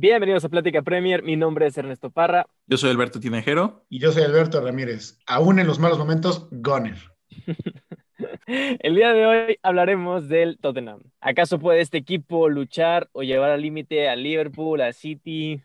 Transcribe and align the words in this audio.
Bienvenidos 0.00 0.44
a 0.44 0.48
Plática 0.48 0.82
Premier. 0.82 1.24
Mi 1.24 1.34
nombre 1.34 1.66
es 1.66 1.76
Ernesto 1.76 2.10
Parra. 2.10 2.46
Yo 2.68 2.76
soy 2.76 2.90
Alberto 2.90 3.18
Tinejero. 3.18 3.84
Y 3.88 3.98
yo 3.98 4.12
soy 4.12 4.22
Alberto 4.22 4.60
Ramírez. 4.60 5.18
Aún 5.26 5.58
en 5.58 5.66
los 5.66 5.80
malos 5.80 5.98
momentos, 5.98 6.46
Goner. 6.52 6.94
El 8.46 8.94
día 8.94 9.12
de 9.12 9.26
hoy 9.26 9.58
hablaremos 9.60 10.28
del 10.28 10.56
Tottenham. 10.60 11.00
¿Acaso 11.20 11.58
puede 11.58 11.80
este 11.80 11.98
equipo 11.98 12.48
luchar 12.48 13.08
o 13.10 13.24
llevar 13.24 13.50
al 13.50 13.60
límite 13.60 14.08
al 14.08 14.22
Liverpool, 14.22 14.80
al 14.82 14.94
City, 14.94 15.60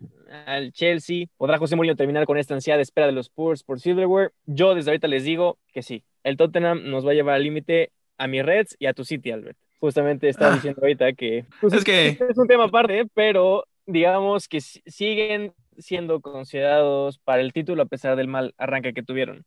al 0.47 0.71
Chelsea? 0.71 1.27
¿Podrá 1.37 1.59
José 1.59 1.75
Mourinho 1.75 1.95
terminar 1.95 2.25
con 2.25 2.39
esta 2.39 2.55
ansiada 2.55 2.81
espera 2.81 3.05
de 3.05 3.13
los 3.13 3.27
Spurs 3.27 3.61
por 3.61 3.79
Silverware? 3.79 4.31
Yo 4.47 4.73
desde 4.73 4.89
ahorita 4.89 5.07
les 5.07 5.25
digo 5.25 5.59
que 5.71 5.83
sí. 5.83 6.03
El 6.23 6.37
Tottenham 6.37 6.89
nos 6.89 7.05
va 7.05 7.11
a 7.11 7.13
llevar 7.13 7.35
al 7.35 7.43
límite 7.43 7.91
a 8.17 8.25
mi 8.27 8.41
Reds 8.41 8.77
y 8.79 8.87
a 8.87 8.93
tu 8.93 9.05
City, 9.05 9.29
Albert. 9.29 9.59
Justamente 9.79 10.27
estaba 10.27 10.53
ah. 10.53 10.55
diciendo 10.55 10.81
ahorita 10.81 11.13
que, 11.13 11.45
pues, 11.61 11.73
es 11.73 11.83
que 11.83 12.07
es 12.07 12.37
un 12.37 12.47
tema 12.47 12.63
aparte, 12.63 13.05
pero 13.13 13.65
digamos 13.85 14.47
que 14.47 14.61
siguen 14.61 15.53
siendo 15.77 16.21
considerados 16.21 17.19
para 17.19 17.41
el 17.41 17.53
título 17.53 17.83
a 17.83 17.87
pesar 17.87 18.15
del 18.15 18.27
mal 18.27 18.53
arranque 18.57 18.93
que 18.93 19.03
tuvieron. 19.03 19.45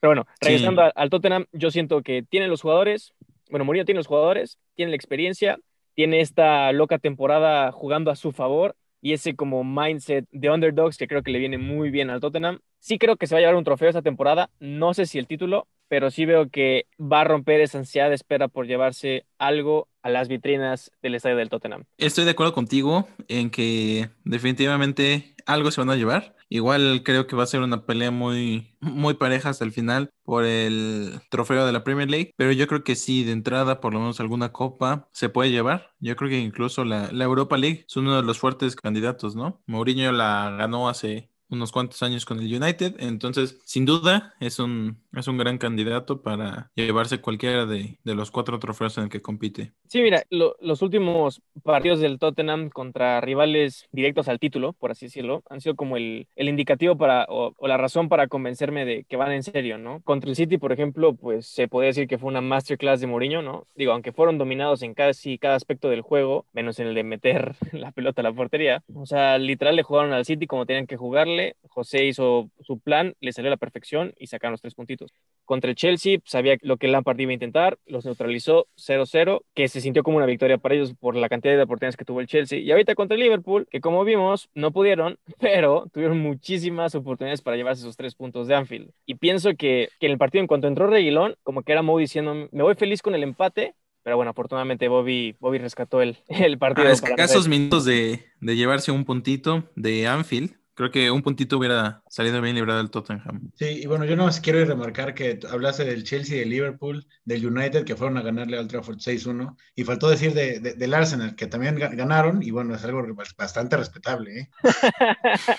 Pero 0.00 0.10
bueno, 0.10 0.26
regresando 0.40 0.90
al 0.94 1.10
Tottenham, 1.10 1.46
yo 1.52 1.70
siento 1.70 2.02
que 2.02 2.22
tienen 2.22 2.50
los 2.50 2.62
jugadores, 2.62 3.14
bueno, 3.50 3.64
Mourinho 3.64 3.84
tiene 3.84 3.98
los 3.98 4.06
jugadores, 4.06 4.58
tiene 4.74 4.90
la 4.90 4.96
experiencia, 4.96 5.58
tiene 5.94 6.20
esta 6.20 6.70
loca 6.72 6.98
temporada 6.98 7.72
jugando 7.72 8.10
a 8.10 8.16
su 8.16 8.32
favor 8.32 8.76
y 9.00 9.12
ese 9.12 9.34
como 9.34 9.64
mindset 9.64 10.26
de 10.30 10.50
underdogs 10.50 10.96
que 10.96 11.08
creo 11.08 11.22
que 11.22 11.30
le 11.30 11.38
viene 11.38 11.58
muy 11.58 11.90
bien 11.90 12.10
al 12.10 12.20
Tottenham. 12.20 12.60
Sí 12.78 12.98
creo 12.98 13.16
que 13.16 13.26
se 13.26 13.34
va 13.34 13.38
a 13.38 13.40
llevar 13.40 13.56
un 13.56 13.64
trofeo 13.64 13.88
esta 13.88 14.02
temporada, 14.02 14.50
no 14.60 14.94
sé 14.94 15.06
si 15.06 15.18
el 15.18 15.26
título, 15.26 15.68
pero 15.88 16.10
sí 16.10 16.26
veo 16.26 16.50
que 16.50 16.86
va 17.00 17.22
a 17.22 17.24
romper 17.24 17.60
esa 17.60 17.78
ansiedad 17.78 18.08
de 18.08 18.14
espera 18.14 18.48
por 18.48 18.66
llevarse 18.66 19.24
algo 19.38 19.88
a 20.06 20.08
las 20.08 20.28
vitrinas 20.28 20.92
del 21.02 21.16
estadio 21.16 21.36
del 21.36 21.48
Tottenham. 21.48 21.82
Estoy 21.98 22.24
de 22.24 22.30
acuerdo 22.30 22.52
contigo 22.52 23.08
en 23.26 23.50
que 23.50 24.08
definitivamente 24.24 25.34
algo 25.46 25.72
se 25.72 25.80
van 25.80 25.90
a 25.90 25.96
llevar. 25.96 26.36
Igual 26.48 27.02
creo 27.04 27.26
que 27.26 27.34
va 27.34 27.42
a 27.42 27.48
ser 27.48 27.60
una 27.60 27.86
pelea 27.86 28.12
muy, 28.12 28.76
muy 28.80 29.14
pareja 29.14 29.48
hasta 29.48 29.64
el 29.64 29.72
final 29.72 30.10
por 30.22 30.44
el 30.44 31.20
trofeo 31.28 31.66
de 31.66 31.72
la 31.72 31.82
Premier 31.82 32.08
League, 32.08 32.32
pero 32.36 32.52
yo 32.52 32.68
creo 32.68 32.84
que 32.84 32.94
sí, 32.94 33.24
de 33.24 33.32
entrada, 33.32 33.80
por 33.80 33.92
lo 33.92 33.98
menos 33.98 34.20
alguna 34.20 34.52
copa 34.52 35.08
se 35.12 35.28
puede 35.28 35.50
llevar. 35.50 35.90
Yo 35.98 36.14
creo 36.14 36.30
que 36.30 36.38
incluso 36.38 36.84
la, 36.84 37.10
la 37.10 37.24
Europa 37.24 37.56
League 37.56 37.84
es 37.88 37.96
uno 37.96 38.14
de 38.14 38.22
los 38.22 38.38
fuertes 38.38 38.76
candidatos, 38.76 39.34
¿no? 39.34 39.60
Mourinho 39.66 40.12
la 40.12 40.54
ganó 40.56 40.88
hace 40.88 41.32
unos 41.48 41.72
cuantos 41.72 42.02
años 42.02 42.24
con 42.24 42.40
el 42.40 42.52
United. 42.52 42.96
Entonces, 42.98 43.58
sin 43.64 43.84
duda, 43.84 44.34
es 44.40 44.58
un, 44.58 44.98
es 45.12 45.28
un 45.28 45.38
gran 45.38 45.58
candidato 45.58 46.22
para 46.22 46.70
llevarse 46.74 47.20
cualquiera 47.20 47.66
de, 47.66 47.98
los 48.04 48.30
cuatro 48.30 48.58
trofeos 48.58 48.96
en 48.98 49.04
el 49.04 49.10
que 49.10 49.22
compite. 49.22 49.72
Sí, 49.88 50.02
mira, 50.02 50.24
los 50.30 50.82
últimos 50.82 51.42
partidos 51.62 52.00
del 52.00 52.18
Tottenham 52.18 52.70
contra 52.70 53.20
rivales 53.20 53.86
directos 53.92 54.28
al 54.28 54.38
título, 54.38 54.72
por 54.72 54.90
así 54.90 55.06
decirlo, 55.06 55.42
han 55.48 55.60
sido 55.60 55.76
como 55.76 55.96
el, 55.96 56.26
indicativo 56.36 56.96
para, 56.96 57.26
o, 57.28 57.54
la 57.66 57.76
razón 57.76 58.08
para 58.08 58.28
convencerme 58.28 58.84
de 58.84 59.04
que 59.04 59.16
van 59.16 59.32
en 59.32 59.42
serio, 59.42 59.78
¿no? 59.78 60.00
Contra 60.02 60.30
el 60.30 60.36
City, 60.36 60.58
por 60.58 60.72
ejemplo, 60.72 61.14
pues 61.14 61.46
se 61.46 61.68
puede 61.68 61.88
decir 61.88 62.08
que 62.08 62.18
fue 62.18 62.28
una 62.28 62.40
masterclass 62.40 63.00
de 63.00 63.06
Mourinho, 63.06 63.42
¿no? 63.42 63.66
Digo, 63.74 63.92
aunque 63.92 64.12
fueron 64.12 64.38
dominados 64.38 64.82
en 64.82 64.94
casi 64.94 65.38
cada 65.38 65.54
aspecto 65.54 65.88
del 65.88 66.00
juego, 66.00 66.46
menos 66.52 66.78
en 66.78 66.88
el 66.88 66.94
de 66.94 67.04
meter 67.04 67.54
la 67.72 67.92
pelota 67.92 68.22
a 68.22 68.24
la 68.24 68.32
portería. 68.32 68.82
O 68.94 69.06
sea, 69.06 69.38
literal 69.38 69.76
le 69.76 69.82
jugaron 69.82 70.12
al 70.12 70.24
City 70.24 70.46
como 70.46 70.66
tenían 70.66 70.86
que 70.86 70.96
jugarle 70.96 71.35
José 71.68 72.04
hizo 72.04 72.50
su 72.60 72.78
plan, 72.78 73.14
le 73.20 73.32
salió 73.32 73.48
a 73.48 73.50
la 73.50 73.56
perfección 73.56 74.14
y 74.18 74.26
sacaron 74.26 74.52
los 74.52 74.60
tres 74.60 74.74
puntitos. 74.74 75.12
Contra 75.44 75.70
el 75.70 75.76
Chelsea, 75.76 76.18
sabía 76.24 76.56
lo 76.62 76.76
que 76.76 76.88
Lampard 76.88 77.18
iba 77.18 77.30
a 77.30 77.34
intentar, 77.34 77.78
los 77.86 78.04
neutralizó 78.04 78.66
0-0, 78.76 79.42
que 79.54 79.68
se 79.68 79.80
sintió 79.80 80.02
como 80.02 80.16
una 80.16 80.26
victoria 80.26 80.58
para 80.58 80.74
ellos 80.74 80.94
por 80.98 81.14
la 81.16 81.28
cantidad 81.28 81.54
de 81.56 81.62
oportunidades 81.62 81.96
que 81.96 82.04
tuvo 82.04 82.20
el 82.20 82.26
Chelsea. 82.26 82.58
Y 82.58 82.70
ahorita 82.70 82.94
contra 82.94 83.14
el 83.14 83.22
Liverpool, 83.22 83.66
que 83.70 83.80
como 83.80 84.04
vimos, 84.04 84.48
no 84.54 84.72
pudieron, 84.72 85.18
pero 85.38 85.88
tuvieron 85.92 86.18
muchísimas 86.18 86.94
oportunidades 86.94 87.42
para 87.42 87.56
llevarse 87.56 87.82
esos 87.82 87.96
tres 87.96 88.14
puntos 88.14 88.48
de 88.48 88.54
Anfield. 88.54 88.90
Y 89.04 89.16
pienso 89.16 89.50
que, 89.56 89.88
que 90.00 90.06
en 90.06 90.12
el 90.12 90.18
partido, 90.18 90.40
en 90.40 90.48
cuanto 90.48 90.68
entró 90.68 90.86
Reguilón, 90.86 91.36
como 91.42 91.62
que 91.62 91.72
era 91.72 91.82
Mo 91.82 91.98
diciendo, 91.98 92.48
me 92.50 92.62
voy 92.62 92.74
feliz 92.74 93.02
con 93.02 93.14
el 93.14 93.22
empate, 93.22 93.74
pero 94.06 94.14
bueno, 94.14 94.30
afortunadamente 94.30 94.86
Bobby, 94.86 95.34
Bobby 95.40 95.58
rescató 95.58 96.00
el, 96.00 96.16
el 96.28 96.58
partido. 96.58 96.86
A 96.86 96.92
escasos 96.92 97.48
minutos 97.48 97.84
de, 97.84 98.24
de, 98.40 98.54
llevarse 98.54 98.92
un 98.92 99.04
puntito 99.04 99.68
de 99.74 100.06
Anfield, 100.06 100.55
Creo 100.76 100.90
que 100.90 101.10
un 101.10 101.22
puntito 101.22 101.56
hubiera 101.56 102.02
salido 102.06 102.42
bien 102.42 102.54
librado 102.54 102.80
el 102.82 102.90
Tottenham. 102.90 103.50
Sí, 103.54 103.80
y 103.82 103.86
bueno, 103.86 104.04
yo 104.04 104.14
no 104.14 104.26
más 104.26 104.40
quiero 104.40 104.62
remarcar 104.62 105.14
que 105.14 105.40
hablaste 105.50 105.86
del 105.86 106.04
Chelsea, 106.04 106.38
del 106.38 106.50
Liverpool, 106.50 107.06
del 107.24 107.46
United, 107.46 107.84
que 107.84 107.96
fueron 107.96 108.18
a 108.18 108.20
ganarle 108.20 108.58
al 108.58 108.68
Trafford 108.68 108.98
6-1, 108.98 109.56
y 109.74 109.84
faltó 109.84 110.10
decir 110.10 110.34
de, 110.34 110.60
del 110.60 110.92
Arsenal, 110.92 111.34
que 111.34 111.46
también 111.46 111.76
ganaron, 111.76 112.42
y 112.42 112.50
bueno, 112.50 112.74
es 112.74 112.84
algo 112.84 113.02
bastante 113.38 113.78
respetable. 113.78 114.38
¿eh? 114.38 114.50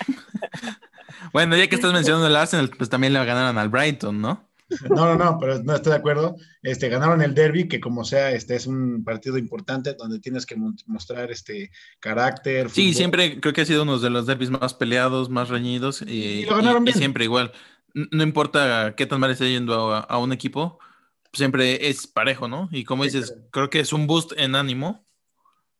bueno, 1.32 1.56
ya 1.56 1.66
que 1.66 1.74
estás 1.74 1.92
mencionando 1.92 2.28
el 2.28 2.36
Arsenal, 2.36 2.70
pues 2.70 2.88
también 2.88 3.12
le 3.12 3.24
ganaron 3.24 3.58
al 3.58 3.70
Brighton, 3.70 4.20
¿no? 4.20 4.47
No, 4.90 5.06
no, 5.06 5.16
no, 5.16 5.38
pero 5.38 5.62
no 5.62 5.74
estoy 5.74 5.92
de 5.92 5.98
acuerdo. 5.98 6.36
Este, 6.62 6.88
ganaron 6.88 7.22
el 7.22 7.34
derby, 7.34 7.68
que 7.68 7.80
como 7.80 8.04
sea, 8.04 8.32
este 8.32 8.56
es 8.56 8.66
un 8.66 9.02
partido 9.04 9.38
importante 9.38 9.94
donde 9.94 10.20
tienes 10.20 10.44
que 10.46 10.56
mostrar 10.86 11.30
este 11.30 11.70
carácter. 12.00 12.70
Sí, 12.70 12.94
siempre 12.94 13.40
creo 13.40 13.52
que 13.52 13.62
ha 13.62 13.66
sido 13.66 13.82
uno 13.82 13.98
de 13.98 14.10
los 14.10 14.26
derbis 14.26 14.50
más 14.50 14.74
peleados, 14.74 15.30
más 15.30 15.48
reñidos 15.48 16.02
y, 16.02 16.46
siempre 16.94 17.24
igual. 17.24 17.52
No 17.94 18.22
importa 18.22 18.94
qué 18.96 19.06
tan 19.06 19.20
mal 19.20 19.30
esté 19.30 19.50
yendo 19.50 19.94
a, 19.94 20.18
un 20.18 20.32
equipo, 20.32 20.78
siempre 21.32 21.88
es 21.88 22.06
parejo, 22.06 22.48
¿no? 22.48 22.68
Y 22.70 22.84
como 22.84 23.04
dices, 23.04 23.34
creo 23.50 23.70
que 23.70 23.80
es 23.80 23.92
un 23.92 24.06
boost 24.06 24.32
en 24.36 24.54
ánimo 24.54 25.06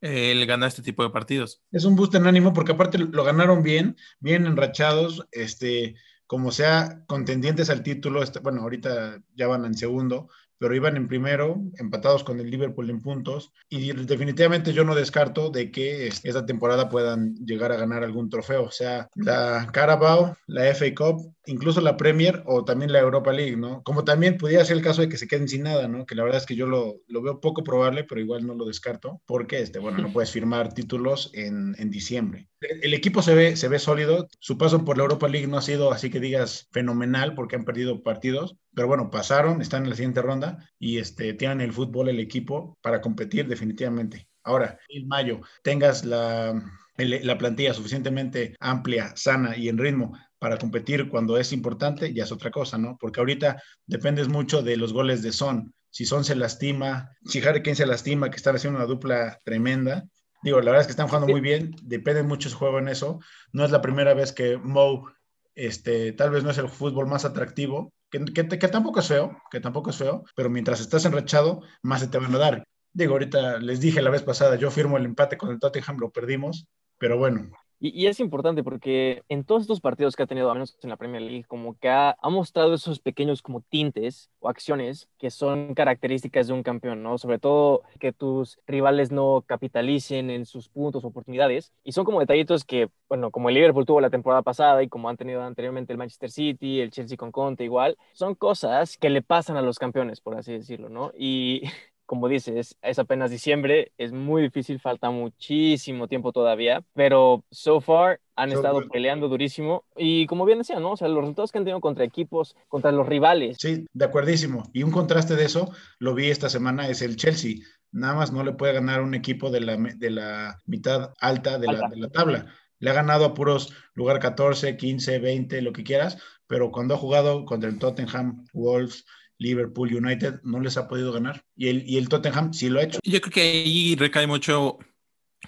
el 0.00 0.46
ganar 0.46 0.68
este 0.68 0.82
tipo 0.82 1.02
de 1.02 1.10
partidos. 1.10 1.60
Es 1.72 1.84
un 1.84 1.96
boost 1.96 2.14
en 2.14 2.26
ánimo 2.26 2.52
porque 2.52 2.72
aparte 2.72 2.98
lo 2.98 3.24
ganaron 3.24 3.62
bien, 3.62 3.96
bien 4.20 4.46
enrachados, 4.46 5.26
este 5.32 5.96
como 6.28 6.52
sea 6.52 7.02
contendientes 7.06 7.70
al 7.70 7.82
título, 7.82 8.22
bueno, 8.42 8.60
ahorita 8.60 9.18
ya 9.34 9.48
van 9.48 9.64
en 9.64 9.74
segundo, 9.74 10.28
pero 10.58 10.74
iban 10.74 10.96
en 10.96 11.08
primero, 11.08 11.62
empatados 11.78 12.24
con 12.24 12.38
el 12.40 12.50
Liverpool 12.50 12.90
en 12.90 13.00
puntos, 13.00 13.52
y 13.68 13.92
definitivamente 13.92 14.72
yo 14.72 14.84
no 14.84 14.94
descarto 14.94 15.50
de 15.50 15.70
que 15.70 16.08
esta 16.08 16.44
temporada 16.44 16.88
puedan 16.88 17.34
llegar 17.36 17.72
a 17.72 17.76
ganar 17.76 18.04
algún 18.04 18.28
trofeo, 18.28 18.64
o 18.64 18.70
sea, 18.70 19.08
la 19.14 19.68
Carabao, 19.72 20.36
la 20.46 20.64
FA 20.74 20.94
Cup, 20.94 21.34
incluso 21.46 21.80
la 21.80 21.96
Premier 21.96 22.42
o 22.46 22.64
también 22.64 22.92
la 22.92 22.98
Europa 22.98 23.32
League, 23.32 23.56
¿no? 23.56 23.82
Como 23.82 24.04
también 24.04 24.36
pudiera 24.36 24.64
ser 24.64 24.76
el 24.76 24.82
caso 24.82 25.00
de 25.00 25.08
que 25.08 25.16
se 25.16 25.28
queden 25.28 25.48
sin 25.48 25.62
nada, 25.62 25.88
¿no? 25.88 26.04
Que 26.04 26.14
la 26.14 26.24
verdad 26.24 26.40
es 26.40 26.46
que 26.46 26.56
yo 26.56 26.66
lo, 26.66 26.96
lo 27.06 27.22
veo 27.22 27.40
poco 27.40 27.64
probable, 27.64 28.04
pero 28.04 28.20
igual 28.20 28.46
no 28.46 28.54
lo 28.54 28.66
descarto, 28.66 29.22
porque, 29.26 29.60
este, 29.60 29.78
bueno, 29.78 29.98
no 29.98 30.12
puedes 30.12 30.30
firmar 30.30 30.74
títulos 30.74 31.30
en, 31.34 31.74
en 31.78 31.90
diciembre. 31.90 32.48
El 32.60 32.92
equipo 32.92 33.22
se 33.22 33.34
ve, 33.34 33.56
se 33.56 33.68
ve 33.68 33.78
sólido, 33.78 34.28
su 34.40 34.58
paso 34.58 34.84
por 34.84 34.96
la 34.96 35.04
Europa 35.04 35.28
League 35.28 35.46
no 35.46 35.58
ha 35.58 35.62
sido 35.62 35.92
así 35.92 36.10
que 36.10 36.18
digas 36.18 36.68
fenomenal 36.72 37.34
porque 37.34 37.54
han 37.54 37.64
perdido 37.64 38.02
partidos, 38.02 38.56
pero 38.74 38.88
bueno, 38.88 39.10
pasaron, 39.10 39.62
están 39.62 39.84
en 39.84 39.90
la 39.90 39.96
siguiente 39.96 40.22
ronda 40.22 40.68
y 40.78 40.98
este, 40.98 41.34
tienen 41.34 41.60
el 41.60 41.72
fútbol, 41.72 42.08
el 42.08 42.18
equipo 42.18 42.76
para 42.82 43.00
competir 43.00 43.46
definitivamente. 43.46 44.28
Ahora, 44.42 44.78
en 44.88 45.06
mayo 45.06 45.40
tengas 45.62 46.04
la, 46.04 46.60
la 46.96 47.38
plantilla 47.38 47.74
suficientemente 47.74 48.56
amplia, 48.58 49.12
sana 49.14 49.56
y 49.56 49.68
en 49.68 49.78
ritmo 49.78 50.18
para 50.38 50.58
competir 50.58 51.08
cuando 51.08 51.38
es 51.38 51.52
importante, 51.52 52.12
ya 52.12 52.24
es 52.24 52.32
otra 52.32 52.50
cosa, 52.50 52.78
¿no? 52.78 52.96
Porque 52.98 53.20
ahorita 53.20 53.62
dependes 53.86 54.28
mucho 54.28 54.62
de 54.62 54.76
los 54.76 54.92
goles 54.92 55.22
de 55.22 55.32
Son. 55.32 55.74
Si 55.90 56.06
Son 56.06 56.24
se 56.24 56.36
lastima, 56.36 57.10
si 57.24 57.40
Harry 57.40 57.62
Kane 57.62 57.76
se 57.76 57.86
lastima, 57.86 58.30
que 58.30 58.36
están 58.36 58.56
haciendo 58.56 58.78
una 58.78 58.86
dupla 58.86 59.38
tremenda, 59.44 60.04
Digo, 60.42 60.60
la 60.60 60.70
verdad 60.70 60.82
es 60.82 60.86
que 60.86 60.92
están 60.92 61.08
jugando 61.08 61.28
muy 61.28 61.40
bien, 61.40 61.74
depende 61.82 62.22
mucho 62.22 62.48
su 62.48 62.56
juego 62.56 62.78
en 62.78 62.88
eso. 62.88 63.20
No 63.52 63.64
es 63.64 63.70
la 63.70 63.82
primera 63.82 64.14
vez 64.14 64.32
que 64.32 64.56
Mo, 64.56 65.10
este, 65.54 66.12
tal 66.12 66.30
vez 66.30 66.44
no 66.44 66.50
es 66.50 66.58
el 66.58 66.68
fútbol 66.68 67.06
más 67.06 67.24
atractivo, 67.24 67.92
que, 68.10 68.24
que, 68.24 68.68
tampoco 68.68 69.00
es 69.00 69.08
feo, 69.08 69.36
que 69.50 69.60
tampoco 69.60 69.90
es 69.90 69.96
feo, 69.96 70.24
pero 70.34 70.48
mientras 70.48 70.80
estás 70.80 71.04
enrachado, 71.04 71.62
más 71.82 72.00
se 72.00 72.08
te 72.08 72.18
van 72.18 72.34
a 72.34 72.38
dar. 72.38 72.64
Digo, 72.92 73.12
ahorita 73.12 73.58
les 73.58 73.80
dije 73.80 74.00
la 74.00 74.10
vez 74.10 74.22
pasada, 74.22 74.56
yo 74.56 74.70
firmo 74.70 74.96
el 74.96 75.04
empate 75.04 75.36
con 75.36 75.50
el 75.50 75.58
Tottenham, 75.58 75.98
lo 75.98 76.10
perdimos, 76.10 76.66
pero 76.98 77.18
bueno, 77.18 77.50
y, 77.80 78.06
es 78.06 78.18
importante 78.20 78.64
porque 78.64 79.22
en 79.28 79.44
todos 79.44 79.62
estos 79.62 79.80
partidos 79.80 80.16
que 80.16 80.24
ha 80.24 80.26
tenido, 80.26 80.50
al 80.50 80.56
menos 80.56 80.76
en 80.82 80.90
la 80.90 80.96
Premier 80.96 81.22
League, 81.22 81.44
como 81.44 81.78
que 81.78 81.88
ha, 81.88 82.16
mostrado 82.24 82.74
esos 82.74 82.98
pequeños 83.00 83.40
como 83.42 83.60
tintes 83.60 84.30
o 84.40 84.48
acciones 84.48 85.08
que 85.18 85.30
son 85.30 85.74
características 85.74 86.48
de 86.48 86.52
un 86.52 86.62
campeón, 86.62 87.02
¿no? 87.02 87.18
Sobre 87.18 87.38
todo 87.38 87.82
que 88.00 88.12
tus 88.12 88.58
rivales 88.66 89.12
no 89.12 89.44
capitalicen 89.46 90.30
en 90.30 90.44
sus 90.44 90.68
puntos 90.68 91.04
oportunidades. 91.04 91.72
Y 91.84 91.92
son 91.92 92.04
como 92.04 92.20
detallitos 92.20 92.64
que, 92.64 92.90
bueno, 93.08 93.30
como 93.30 93.48
el 93.48 93.54
Liverpool 93.54 93.86
tuvo 93.86 94.00
la 94.00 94.10
temporada 94.10 94.42
pasada 94.42 94.82
y 94.82 94.88
como 94.88 95.08
han 95.08 95.16
tenido 95.16 95.42
anteriormente 95.42 95.92
el 95.92 95.98
Manchester 95.98 96.30
City, 96.30 96.80
el 96.80 96.90
Chelsea 96.90 97.16
con 97.16 97.32
Conte 97.32 97.64
igual, 97.64 97.96
son 98.12 98.34
cosas 98.34 98.96
que 98.96 99.10
le 99.10 99.22
pasan 99.22 99.56
a 99.56 99.62
los 99.62 99.78
campeones, 99.78 100.20
por 100.20 100.36
así 100.36 100.52
decirlo, 100.52 100.88
¿no? 100.88 101.12
Y 101.16 101.62
como 102.08 102.26
dices, 102.26 102.74
es 102.80 102.98
apenas 102.98 103.30
diciembre, 103.30 103.92
es 103.98 104.12
muy 104.12 104.40
difícil, 104.40 104.80
falta 104.80 105.10
muchísimo 105.10 106.08
tiempo 106.08 106.32
todavía, 106.32 106.82
pero 106.94 107.44
so 107.50 107.82
far 107.82 108.18
han 108.34 108.50
estado 108.50 108.88
peleando 108.88 109.28
durísimo 109.28 109.84
y 109.94 110.26
como 110.26 110.46
bien 110.46 110.56
decía, 110.56 110.80
¿no? 110.80 110.92
O 110.92 110.96
sea, 110.96 111.06
los 111.08 111.20
resultados 111.20 111.52
que 111.52 111.58
han 111.58 111.64
tenido 111.64 111.82
contra 111.82 112.06
equipos, 112.06 112.56
contra 112.68 112.92
los 112.92 113.06
rivales. 113.06 113.58
Sí, 113.60 113.84
de 113.92 114.04
acuerdísimo. 114.06 114.62
Y 114.72 114.84
un 114.84 114.90
contraste 114.90 115.36
de 115.36 115.44
eso, 115.44 115.70
lo 115.98 116.14
vi 116.14 116.30
esta 116.30 116.48
semana, 116.48 116.88
es 116.88 117.02
el 117.02 117.16
Chelsea. 117.16 117.56
Nada 117.92 118.14
más 118.14 118.32
no 118.32 118.42
le 118.42 118.54
puede 118.54 118.72
ganar 118.72 119.02
un 119.02 119.14
equipo 119.14 119.50
de 119.50 119.60
la, 119.60 119.76
de 119.76 120.10
la 120.10 120.58
mitad 120.64 121.12
alta 121.20 121.58
de, 121.58 121.66
La, 121.66 121.90
de 121.90 121.96
la 121.96 122.08
tabla 122.08 122.46
Le 122.78 122.88
ha 122.88 122.94
ganado 122.94 123.26
a 123.26 123.34
puros 123.34 123.74
lugar 123.92 124.18
14, 124.18 124.78
15, 124.78 125.18
20, 125.18 125.60
lo 125.60 125.74
que 125.74 125.84
quieras, 125.84 126.16
pero 126.46 126.72
cuando 126.72 126.94
ha 126.94 126.98
jugado 126.98 127.44
contra 127.44 127.68
el 127.68 127.78
Tottenham, 127.78 128.46
Wolves, 128.54 129.04
Liverpool, 129.38 129.94
United, 129.94 130.40
no 130.42 130.60
les 130.60 130.76
ha 130.76 130.88
podido 130.88 131.12
ganar. 131.12 131.44
Y 131.56 131.68
el, 131.68 131.88
y 131.88 131.96
el 131.96 132.08
Tottenham 132.08 132.52
sí 132.52 132.68
lo 132.68 132.80
ha 132.80 132.84
hecho. 132.84 132.98
Yo 133.04 133.20
creo 133.20 133.32
que 133.32 133.40
ahí 133.40 133.96
recae 133.96 134.26
mucho 134.26 134.78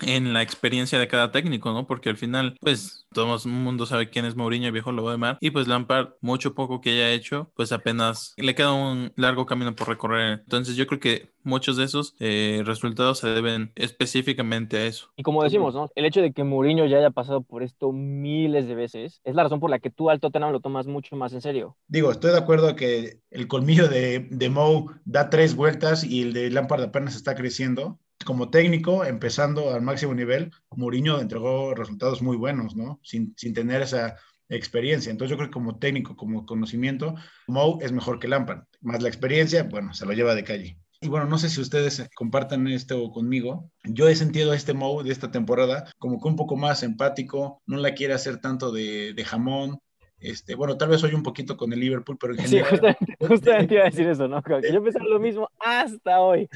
en 0.00 0.32
la 0.32 0.42
experiencia 0.42 0.98
de 0.98 1.08
cada 1.08 1.30
técnico, 1.30 1.72
¿no? 1.72 1.86
Porque 1.86 2.08
al 2.08 2.16
final, 2.16 2.56
pues, 2.60 3.06
todo 3.12 3.36
el 3.44 3.50
mundo 3.50 3.86
sabe 3.86 4.08
quién 4.08 4.24
es 4.24 4.36
Mourinho, 4.36 4.70
viejo 4.72 4.92
lobo 4.92 5.10
de 5.10 5.16
mar, 5.16 5.38
y 5.40 5.50
pues 5.50 5.66
Lampard, 5.66 6.10
mucho 6.20 6.54
poco 6.54 6.80
que 6.80 6.90
haya 6.90 7.10
hecho, 7.10 7.50
pues 7.54 7.72
apenas 7.72 8.34
le 8.36 8.54
queda 8.54 8.72
un 8.72 9.12
largo 9.16 9.46
camino 9.46 9.74
por 9.74 9.88
recorrer. 9.88 10.40
Entonces 10.40 10.76
yo 10.76 10.86
creo 10.86 11.00
que 11.00 11.30
muchos 11.42 11.76
de 11.76 11.84
esos 11.84 12.14
eh, 12.20 12.62
resultados 12.64 13.18
se 13.18 13.28
deben 13.28 13.72
específicamente 13.74 14.76
a 14.76 14.86
eso. 14.86 15.08
Y 15.16 15.22
como 15.22 15.42
decimos, 15.42 15.74
¿no? 15.74 15.90
El 15.94 16.04
hecho 16.04 16.20
de 16.20 16.32
que 16.32 16.44
Mourinho 16.44 16.86
ya 16.86 16.98
haya 16.98 17.10
pasado 17.10 17.42
por 17.42 17.62
esto 17.62 17.92
miles 17.92 18.68
de 18.68 18.74
veces 18.74 19.20
es 19.24 19.34
la 19.34 19.42
razón 19.42 19.60
por 19.60 19.70
la 19.70 19.78
que 19.78 19.90
tú 19.90 20.10
al 20.10 20.20
Tottenham 20.20 20.52
lo 20.52 20.60
tomas 20.60 20.86
mucho 20.86 21.16
más 21.16 21.32
en 21.32 21.40
serio. 21.40 21.76
Digo, 21.88 22.10
estoy 22.10 22.30
de 22.30 22.38
acuerdo 22.38 22.76
que 22.76 23.20
el 23.30 23.48
colmillo 23.48 23.88
de, 23.88 24.28
de 24.30 24.50
Mou 24.50 24.90
da 25.04 25.30
tres 25.30 25.56
vueltas 25.56 26.04
y 26.04 26.22
el 26.22 26.32
de 26.32 26.50
Lampard 26.50 26.82
apenas 26.82 27.16
está 27.16 27.34
creciendo, 27.34 27.98
como 28.24 28.50
técnico, 28.50 29.04
empezando 29.04 29.72
al 29.72 29.82
máximo 29.82 30.14
nivel, 30.14 30.52
Mourinho 30.70 31.20
entregó 31.20 31.74
resultados 31.74 32.22
muy 32.22 32.36
buenos, 32.36 32.76
¿no? 32.76 33.00
Sin, 33.02 33.34
sin 33.36 33.54
tener 33.54 33.82
esa 33.82 34.16
experiencia. 34.50 35.10
Entonces 35.10 35.30
yo 35.30 35.36
creo 35.36 35.48
que 35.48 35.54
como 35.54 35.78
técnico, 35.78 36.16
como 36.16 36.44
conocimiento, 36.44 37.14
Mou 37.46 37.78
es 37.80 37.92
mejor 37.92 38.18
que 38.18 38.28
Lampard. 38.28 38.64
Más 38.80 39.02
la 39.02 39.08
experiencia, 39.08 39.62
bueno, 39.62 39.94
se 39.94 40.06
lo 40.06 40.12
lleva 40.12 40.34
de 40.34 40.44
calle. 40.44 40.78
Y 41.00 41.08
bueno, 41.08 41.26
no 41.26 41.38
sé 41.38 41.48
si 41.48 41.60
ustedes 41.60 42.06
compartan 42.14 42.68
esto 42.68 43.10
conmigo. 43.10 43.70
Yo 43.84 44.08
he 44.08 44.16
sentido 44.16 44.52
a 44.52 44.56
este 44.56 44.74
Mou 44.74 45.02
de 45.02 45.12
esta 45.12 45.30
temporada 45.30 45.90
como 45.98 46.20
que 46.20 46.28
un 46.28 46.36
poco 46.36 46.56
más 46.56 46.82
empático, 46.82 47.62
no 47.66 47.78
la 47.78 47.94
quiere 47.94 48.12
hacer 48.12 48.38
tanto 48.38 48.70
de, 48.70 49.14
de 49.14 49.24
jamón, 49.24 49.78
este, 50.20 50.54
bueno, 50.54 50.76
tal 50.76 50.90
vez 50.90 51.00
soy 51.00 51.14
un 51.14 51.22
poquito 51.22 51.56
con 51.56 51.72
el 51.72 51.80
Liverpool, 51.80 52.18
pero 52.20 52.34
en 52.34 52.40
general. 52.40 52.64
Sí, 52.64 52.70
justamente, 52.70 53.16
justamente 53.26 53.74
iba 53.74 53.82
a 53.84 53.90
decir 53.90 54.06
eso, 54.06 54.28
¿no? 54.28 54.42
Yo 54.72 54.82
pensaba 54.82 55.06
lo 55.06 55.20
mismo 55.20 55.48
hasta 55.58 56.20
hoy. 56.20 56.48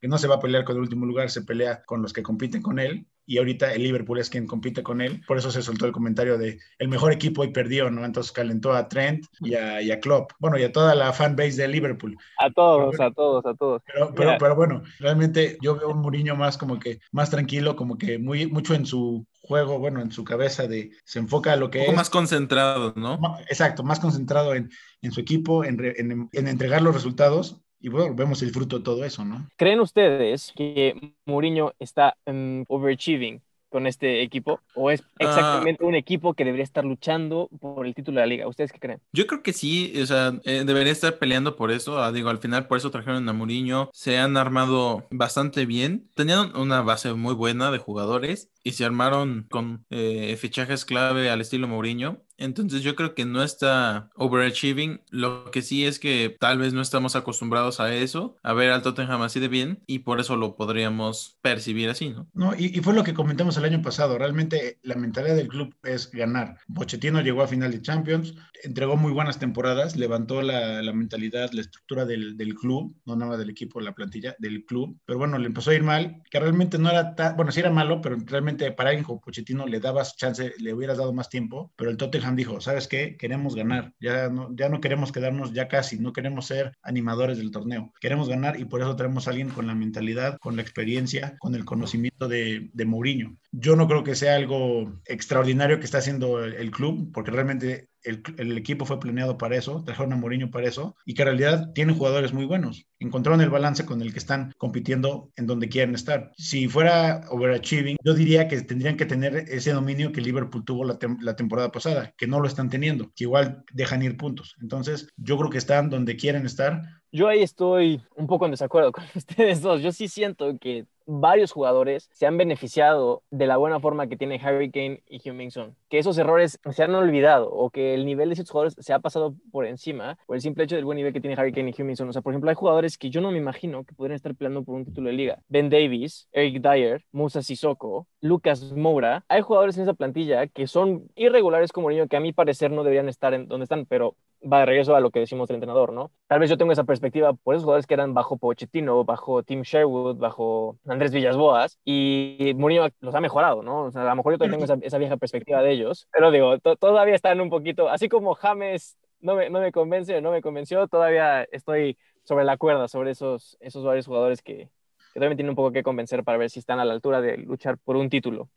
que 0.00 0.08
no 0.08 0.18
se 0.18 0.28
va 0.28 0.36
a 0.36 0.40
pelear 0.40 0.64
con 0.64 0.76
el 0.76 0.82
último 0.82 1.06
lugar, 1.06 1.30
se 1.30 1.42
pelea 1.42 1.82
con 1.84 2.02
los 2.02 2.12
que 2.12 2.22
compiten 2.22 2.62
con 2.62 2.78
él 2.78 3.06
y 3.30 3.38
ahorita 3.38 3.72
el 3.74 3.84
Liverpool 3.84 4.18
es 4.18 4.28
quien 4.28 4.48
compite 4.48 4.82
con 4.82 5.00
él. 5.00 5.22
Por 5.24 5.38
eso 5.38 5.52
se 5.52 5.62
soltó 5.62 5.86
el 5.86 5.92
comentario 5.92 6.36
de 6.36 6.58
el 6.80 6.88
mejor 6.88 7.12
equipo 7.12 7.44
y 7.44 7.52
perdió, 7.52 7.88
¿no? 7.88 8.04
Entonces 8.04 8.32
calentó 8.32 8.72
a 8.72 8.88
Trent 8.88 9.24
y 9.38 9.54
a, 9.54 9.80
y 9.80 9.92
a 9.92 10.00
Klopp. 10.00 10.32
Bueno, 10.40 10.58
y 10.58 10.64
a 10.64 10.72
toda 10.72 10.96
la 10.96 11.12
fanbase 11.12 11.62
de 11.62 11.68
Liverpool. 11.68 12.16
A 12.40 12.50
todos, 12.50 12.98
a 12.98 13.12
todos, 13.12 13.46
a 13.46 13.54
todos. 13.54 13.82
Pero, 13.86 14.12
pero, 14.16 14.36
pero, 14.36 14.56
bueno, 14.56 14.82
realmente 14.98 15.58
yo 15.62 15.76
veo 15.76 15.90
un 15.90 16.00
Mourinho 16.00 16.34
más 16.34 16.58
como 16.58 16.80
que 16.80 16.98
más 17.12 17.30
tranquilo, 17.30 17.76
como 17.76 17.96
que 17.96 18.18
muy 18.18 18.48
mucho 18.48 18.74
en 18.74 18.84
su 18.84 19.24
juego, 19.50 19.80
bueno, 19.80 20.00
en 20.00 20.12
su 20.12 20.22
cabeza 20.22 20.68
de 20.68 20.92
se 21.04 21.18
enfoca 21.18 21.54
a 21.54 21.56
lo 21.56 21.70
que 21.70 21.80
un 21.80 21.86
poco 21.86 21.96
más 21.96 22.08
concentrado, 22.08 22.94
¿no? 22.94 23.18
Exacto, 23.48 23.82
más 23.82 23.98
concentrado 23.98 24.54
en, 24.54 24.70
en 25.02 25.10
su 25.10 25.20
equipo, 25.20 25.64
en, 25.64 25.84
en, 25.84 26.28
en 26.32 26.46
entregar 26.46 26.82
los 26.82 26.94
resultados 26.94 27.60
y 27.80 27.88
bueno, 27.88 28.14
vemos 28.14 28.42
el 28.42 28.52
fruto 28.52 28.78
de 28.78 28.84
todo 28.84 29.04
eso, 29.04 29.24
¿no? 29.24 29.48
¿Creen 29.56 29.80
ustedes 29.80 30.52
que 30.54 31.14
Mourinho 31.26 31.72
está 31.80 32.14
um, 32.26 32.64
overachieving 32.68 33.42
con 33.70 33.86
este 33.86 34.22
equipo? 34.22 34.60
¿O 34.74 34.90
es 34.90 35.02
exactamente 35.18 35.82
uh, 35.82 35.88
un 35.88 35.94
equipo 35.94 36.34
que 36.34 36.44
debería 36.44 36.64
estar 36.64 36.84
luchando 36.84 37.48
por 37.60 37.86
el 37.86 37.94
título 37.94 38.16
de 38.16 38.22
la 38.22 38.26
liga? 38.26 38.48
¿Ustedes 38.48 38.72
qué 38.72 38.80
creen? 38.80 39.00
Yo 39.12 39.26
creo 39.26 39.42
que 39.42 39.52
sí, 39.52 39.94
o 40.02 40.04
sea, 40.04 40.34
eh, 40.44 40.64
debería 40.66 40.92
estar 40.92 41.18
peleando 41.18 41.56
por 41.56 41.70
eso. 41.70 42.02
Ah, 42.02 42.12
digo, 42.12 42.28
al 42.28 42.38
final 42.38 42.66
por 42.66 42.78
eso 42.78 42.90
trajeron 42.90 43.28
a 43.28 43.32
Mourinho. 43.32 43.88
Se 43.94 44.18
han 44.18 44.36
armado 44.36 45.06
bastante 45.10 45.64
bien. 45.64 46.10
Tenían 46.14 46.54
una 46.56 46.82
base 46.82 47.14
muy 47.14 47.34
buena 47.34 47.70
de 47.70 47.78
jugadores 47.78 48.50
y 48.62 48.72
se 48.72 48.84
armaron 48.84 49.46
con 49.50 49.84
eh, 49.90 50.36
fichajes 50.38 50.84
clave 50.84 51.30
al 51.30 51.40
estilo 51.40 51.68
Mourinho. 51.68 52.22
Entonces 52.36 52.82
yo 52.82 52.96
creo 52.96 53.14
que 53.14 53.26
no 53.26 53.42
está 53.42 54.08
overachieving. 54.16 55.02
Lo 55.10 55.50
que 55.50 55.60
sí 55.60 55.84
es 55.84 55.98
que 55.98 56.36
tal 56.40 56.58
vez 56.58 56.72
no 56.72 56.80
estamos 56.80 57.14
acostumbrados 57.14 57.80
a 57.80 57.94
eso, 57.94 58.38
a 58.42 58.54
ver 58.54 58.70
al 58.70 58.80
Tottenham 58.80 59.20
así 59.20 59.40
de 59.40 59.48
bien, 59.48 59.82
y 59.86 60.00
por 60.00 60.20
eso 60.20 60.36
lo 60.36 60.56
podríamos 60.56 61.38
percibir 61.42 61.90
así, 61.90 62.08
¿no? 62.08 62.28
No, 62.32 62.54
y, 62.56 62.76
y 62.76 62.80
fue 62.80 62.94
lo 62.94 63.04
que 63.04 63.12
comentamos 63.12 63.58
el 63.58 63.66
año 63.66 63.82
pasado. 63.82 64.16
Realmente 64.16 64.78
la 64.82 64.94
mentalidad 64.94 65.36
del 65.36 65.48
club 65.48 65.74
es 65.82 66.10
ganar. 66.10 66.56
Pochettino 66.74 67.20
llegó 67.20 67.42
a 67.42 67.46
final 67.46 67.72
de 67.72 67.82
Champions, 67.82 68.34
entregó 68.62 68.96
muy 68.96 69.12
buenas 69.12 69.38
temporadas, 69.38 69.96
levantó 69.96 70.40
la, 70.40 70.80
la 70.80 70.92
mentalidad, 70.94 71.50
la 71.52 71.60
estructura 71.60 72.06
del, 72.06 72.38
del, 72.38 72.54
club, 72.54 72.96
no 73.04 73.16
nada 73.16 73.36
del 73.36 73.50
equipo, 73.50 73.80
la 73.80 73.94
plantilla 73.94 74.34
del 74.38 74.64
club. 74.64 74.98
Pero 75.04 75.18
bueno, 75.18 75.36
le 75.36 75.46
empezó 75.46 75.70
a 75.70 75.74
ir 75.74 75.82
mal, 75.82 76.22
que 76.30 76.40
realmente 76.40 76.78
no 76.78 76.90
era 76.90 77.14
tan, 77.14 77.36
bueno, 77.36 77.52
sí 77.52 77.60
era 77.60 77.70
malo, 77.70 78.00
pero 78.00 78.16
realmente 78.24 78.49
para 78.56 78.90
alguien 78.90 79.04
como 79.04 79.20
Pochettino 79.20 79.66
le 79.66 79.80
dabas 79.80 80.16
chance, 80.16 80.52
le 80.58 80.74
hubieras 80.74 80.98
dado 80.98 81.12
más 81.12 81.28
tiempo, 81.28 81.72
pero 81.76 81.90
el 81.90 81.96
Tottenham 81.96 82.36
dijo, 82.36 82.60
¿sabes 82.60 82.88
qué? 82.88 83.16
Queremos 83.16 83.54
ganar, 83.54 83.92
ya 84.00 84.28
no, 84.28 84.80
queremos 84.80 85.12
quedarnos 85.12 85.52
ya 85.52 85.68
casi, 85.68 85.98
no 85.98 86.12
queremos 86.12 86.46
ser 86.46 86.72
animadores 86.82 87.38
del 87.38 87.50
torneo, 87.50 87.92
queremos 88.00 88.28
ganar 88.28 88.58
y 88.58 88.64
por 88.64 88.80
eso 88.80 88.96
tenemos 88.96 89.26
a 89.26 89.30
alguien 89.30 89.50
con 89.50 89.66
la 89.66 89.74
mentalidad, 89.74 90.38
con 90.38 90.56
la 90.56 90.62
experiencia, 90.62 91.36
con 91.38 91.54
el 91.54 91.64
conocimiento 91.64 92.28
de, 92.28 92.70
de 92.72 92.84
Mourinho. 92.84 93.36
Yo 93.52 93.74
no 93.76 93.88
creo 93.88 94.04
que 94.04 94.14
sea 94.14 94.36
algo 94.36 95.00
extraordinario 95.06 95.78
que 95.78 95.84
está 95.84 95.98
haciendo 95.98 96.44
el, 96.44 96.70
club, 96.70 97.10
porque 97.12 97.32
realmente 97.32 97.88
el, 98.02 98.56
equipo 98.56 98.84
fue 98.84 99.00
planeado 99.00 99.36
para 99.36 99.56
eso, 99.56 99.82
trajeron 99.84 100.12
a 100.12 100.16
Mourinho 100.16 100.50
para 100.50 100.68
eso, 100.68 100.96
y 101.04 101.14
que 101.14 101.22
en 101.22 101.28
realidad 101.28 101.72
tienen 101.74 101.96
jugadores 101.96 102.32
muy 102.32 102.44
buenos. 102.44 102.86
Encontraron 103.00 103.40
el 103.40 103.50
balance 103.50 103.84
con 103.84 104.02
el 104.02 104.12
que 104.12 104.20
están 104.20 104.52
compitiendo 104.56 105.32
en 105.36 105.46
donde 105.46 105.68
quieren 105.68 105.94
estar. 105.94 106.32
Si 106.36 106.68
fuera 106.68 107.22
overachieving, 107.30 107.96
yo 108.04 108.14
diría 108.14 108.46
que 108.46 108.60
tendrían 108.62 108.96
que 108.96 109.06
tener 109.06 109.36
ese 109.48 109.72
dominio 109.72 110.12
que 110.12 110.20
Liverpool 110.20 110.64
tuvo 110.64 110.84
la, 110.84 110.98
la 111.20 111.36
temporada 111.36 111.72
pasada, 111.72 112.14
que 112.16 112.28
no 112.28 112.40
lo 112.40 112.46
están 112.46 112.70
teniendo, 112.70 113.10
que 113.16 113.24
igual 113.24 113.64
dejan 113.72 114.02
ir 114.02 114.16
puntos. 114.16 114.54
Entonces, 114.60 115.08
yo 115.16 115.36
creo 115.36 115.50
que 115.50 115.58
están 115.58 115.90
donde 115.90 116.16
quieren 116.16 116.46
estar. 116.46 116.82
Yo 117.12 117.26
ahí 117.26 117.42
estoy 117.42 118.00
un 118.14 118.28
poco 118.28 118.44
en 118.44 118.52
desacuerdo 118.52 118.92
con 118.92 119.04
ustedes 119.14 119.62
dos. 119.62 119.82
Yo 119.82 119.92
sí 119.92 120.08
siento 120.08 120.58
que 120.58 120.86
varios 121.06 121.50
jugadores 121.50 122.08
se 122.12 122.26
han 122.26 122.36
beneficiado 122.36 123.24
de 123.30 123.48
la 123.48 123.56
buena 123.56 123.80
forma 123.80 124.06
que 124.06 124.16
tiene 124.16 124.40
Harry 124.42 124.70
Kane 124.70 125.02
y 125.08 125.28
Hummingson. 125.28 125.74
Que 125.88 125.98
esos 125.98 126.16
errores 126.18 126.60
se 126.70 126.82
han 126.84 126.94
olvidado 126.94 127.50
o 127.50 127.70
que 127.70 127.94
el 127.94 128.06
nivel 128.06 128.28
de 128.28 128.34
esos 128.34 128.48
jugadores 128.48 128.76
se 128.78 128.92
ha 128.92 129.00
pasado 129.00 129.34
por 129.50 129.66
encima 129.66 130.18
por 130.26 130.36
el 130.36 130.42
simple 130.42 130.64
hecho 130.64 130.76
del 130.76 130.84
buen 130.84 130.96
nivel 130.96 131.12
que 131.12 131.20
tiene 131.20 131.34
Harry 131.36 131.52
Kane 131.52 131.74
y 131.76 131.82
Hummingson. 131.82 132.08
O 132.08 132.12
sea, 132.12 132.22
por 132.22 132.32
ejemplo, 132.32 132.48
hay 132.48 132.56
jugadores 132.56 132.96
que 132.96 133.10
yo 133.10 133.20
no 133.20 133.32
me 133.32 133.38
imagino 133.38 133.82
que 133.84 133.94
podrían 133.94 134.16
estar 134.16 134.34
peleando 134.36 134.62
por 134.62 134.76
un 134.76 134.84
título 134.84 135.08
de 135.08 135.14
liga. 135.14 135.42
Ben 135.48 135.68
Davis, 135.68 136.28
Eric 136.30 136.62
Dyer, 136.62 137.04
Musa 137.10 137.42
Sissoko, 137.42 138.06
Lucas 138.20 138.72
Moura. 138.72 139.24
Hay 139.28 139.40
jugadores 139.40 139.76
en 139.76 139.82
esa 139.82 139.94
plantilla 139.94 140.46
que 140.46 140.68
son 140.68 141.08
irregulares 141.16 141.72
como 141.72 141.90
niño 141.90 142.06
que 142.06 142.16
a 142.16 142.20
mi 142.20 142.32
parecer 142.32 142.70
no 142.70 142.84
deberían 142.84 143.08
estar 143.08 143.34
en 143.34 143.48
donde 143.48 143.64
están, 143.64 143.84
pero 143.86 144.14
va 144.42 144.60
de 144.60 144.66
regreso 144.66 144.94
a 144.94 145.00
lo 145.00 145.10
que 145.10 145.20
decimos 145.20 145.48
del 145.48 145.56
entrenador, 145.56 145.92
¿no? 145.92 146.10
Tal 146.26 146.40
vez 146.40 146.48
yo 146.48 146.56
tengo 146.56 146.72
esa 146.72 146.84
perspectiva 146.84 147.32
por 147.32 147.54
esos 147.54 147.64
jugadores 147.64 147.86
que 147.86 147.94
eran 147.94 148.14
bajo 148.14 148.38
Pochettino, 148.38 149.04
bajo 149.04 149.42
Tim 149.42 149.62
Sherwood, 149.62 150.16
bajo 150.16 150.78
Andrés 150.86 151.12
Villas-Boas, 151.12 151.78
y 151.84 152.52
Mourinho 152.56 152.88
los 153.00 153.14
ha 153.14 153.20
mejorado, 153.20 153.62
¿no? 153.62 153.84
O 153.84 153.90
sea, 153.90 154.02
a 154.02 154.06
lo 154.06 154.16
mejor 154.16 154.34
yo 154.34 154.38
también 154.38 154.60
tengo 154.60 154.64
esa, 154.64 154.86
esa 154.86 154.98
vieja 154.98 155.16
perspectiva 155.16 155.62
de 155.62 155.72
ellos, 155.72 156.08
pero 156.12 156.30
digo, 156.30 156.58
todavía 156.58 157.14
están 157.14 157.40
un 157.40 157.50
poquito, 157.50 157.88
así 157.88 158.08
como 158.08 158.34
James 158.34 158.96
no 159.20 159.34
me, 159.34 159.50
no 159.50 159.60
me 159.60 159.72
convence, 159.72 160.20
no 160.20 160.30
me 160.30 160.42
convenció, 160.42 160.88
todavía 160.88 161.42
estoy 161.44 161.98
sobre 162.24 162.44
la 162.44 162.56
cuerda, 162.56 162.88
sobre 162.88 163.10
esos, 163.10 163.56
esos 163.60 163.84
varios 163.84 164.06
jugadores 164.06 164.42
que, 164.42 164.70
que 165.12 165.14
todavía 165.14 165.30
me 165.30 165.36
tienen 165.36 165.50
un 165.50 165.56
poco 165.56 165.72
que 165.72 165.82
convencer 165.82 166.24
para 166.24 166.38
ver 166.38 166.50
si 166.50 166.58
están 166.58 166.80
a 166.80 166.84
la 166.84 166.94
altura 166.94 167.20
de 167.20 167.36
luchar 167.36 167.78
por 167.78 167.96
un 167.96 168.08
título. 168.08 168.48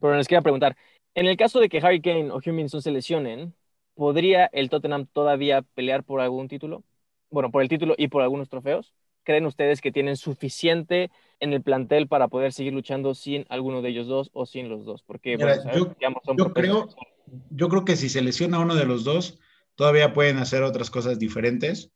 Pero 0.00 0.16
les 0.16 0.28
quería 0.28 0.42
preguntar, 0.42 0.76
en 1.14 1.26
el 1.26 1.36
caso 1.36 1.60
de 1.60 1.68
que 1.68 1.78
Harry 1.78 2.00
Kane 2.00 2.30
o 2.30 2.40
Huminson 2.44 2.82
se 2.82 2.90
lesionen, 2.90 3.54
¿podría 3.96 4.46
el 4.52 4.70
Tottenham 4.70 5.06
todavía 5.06 5.62
pelear 5.74 6.04
por 6.04 6.20
algún 6.20 6.46
título? 6.46 6.84
Bueno, 7.30 7.50
por 7.50 7.62
el 7.62 7.68
título 7.68 7.94
y 7.98 8.06
por 8.06 8.22
algunos 8.22 8.48
trofeos. 8.48 8.94
¿Creen 9.24 9.46
ustedes 9.46 9.80
que 9.80 9.90
tienen 9.90 10.16
suficiente 10.16 11.10
en 11.40 11.52
el 11.52 11.62
plantel 11.62 12.06
para 12.06 12.28
poder 12.28 12.52
seguir 12.52 12.72
luchando 12.72 13.14
sin 13.14 13.44
alguno 13.48 13.82
de 13.82 13.88
ellos 13.88 14.06
dos 14.06 14.30
o 14.32 14.46
sin 14.46 14.68
los 14.68 14.84
dos? 14.84 15.02
Porque 15.02 15.36
Mira, 15.36 15.56
bueno, 15.64 15.96
yo, 15.96 16.36
yo 16.36 16.52
creo, 16.52 16.88
yo 17.50 17.68
creo 17.68 17.84
que 17.84 17.96
si 17.96 18.08
se 18.08 18.22
lesiona 18.22 18.60
uno 18.60 18.76
de 18.76 18.84
los 18.84 19.02
dos, 19.02 19.40
todavía 19.74 20.12
pueden 20.12 20.38
hacer 20.38 20.62
otras 20.62 20.90
cosas 20.90 21.18
diferentes. 21.18 21.90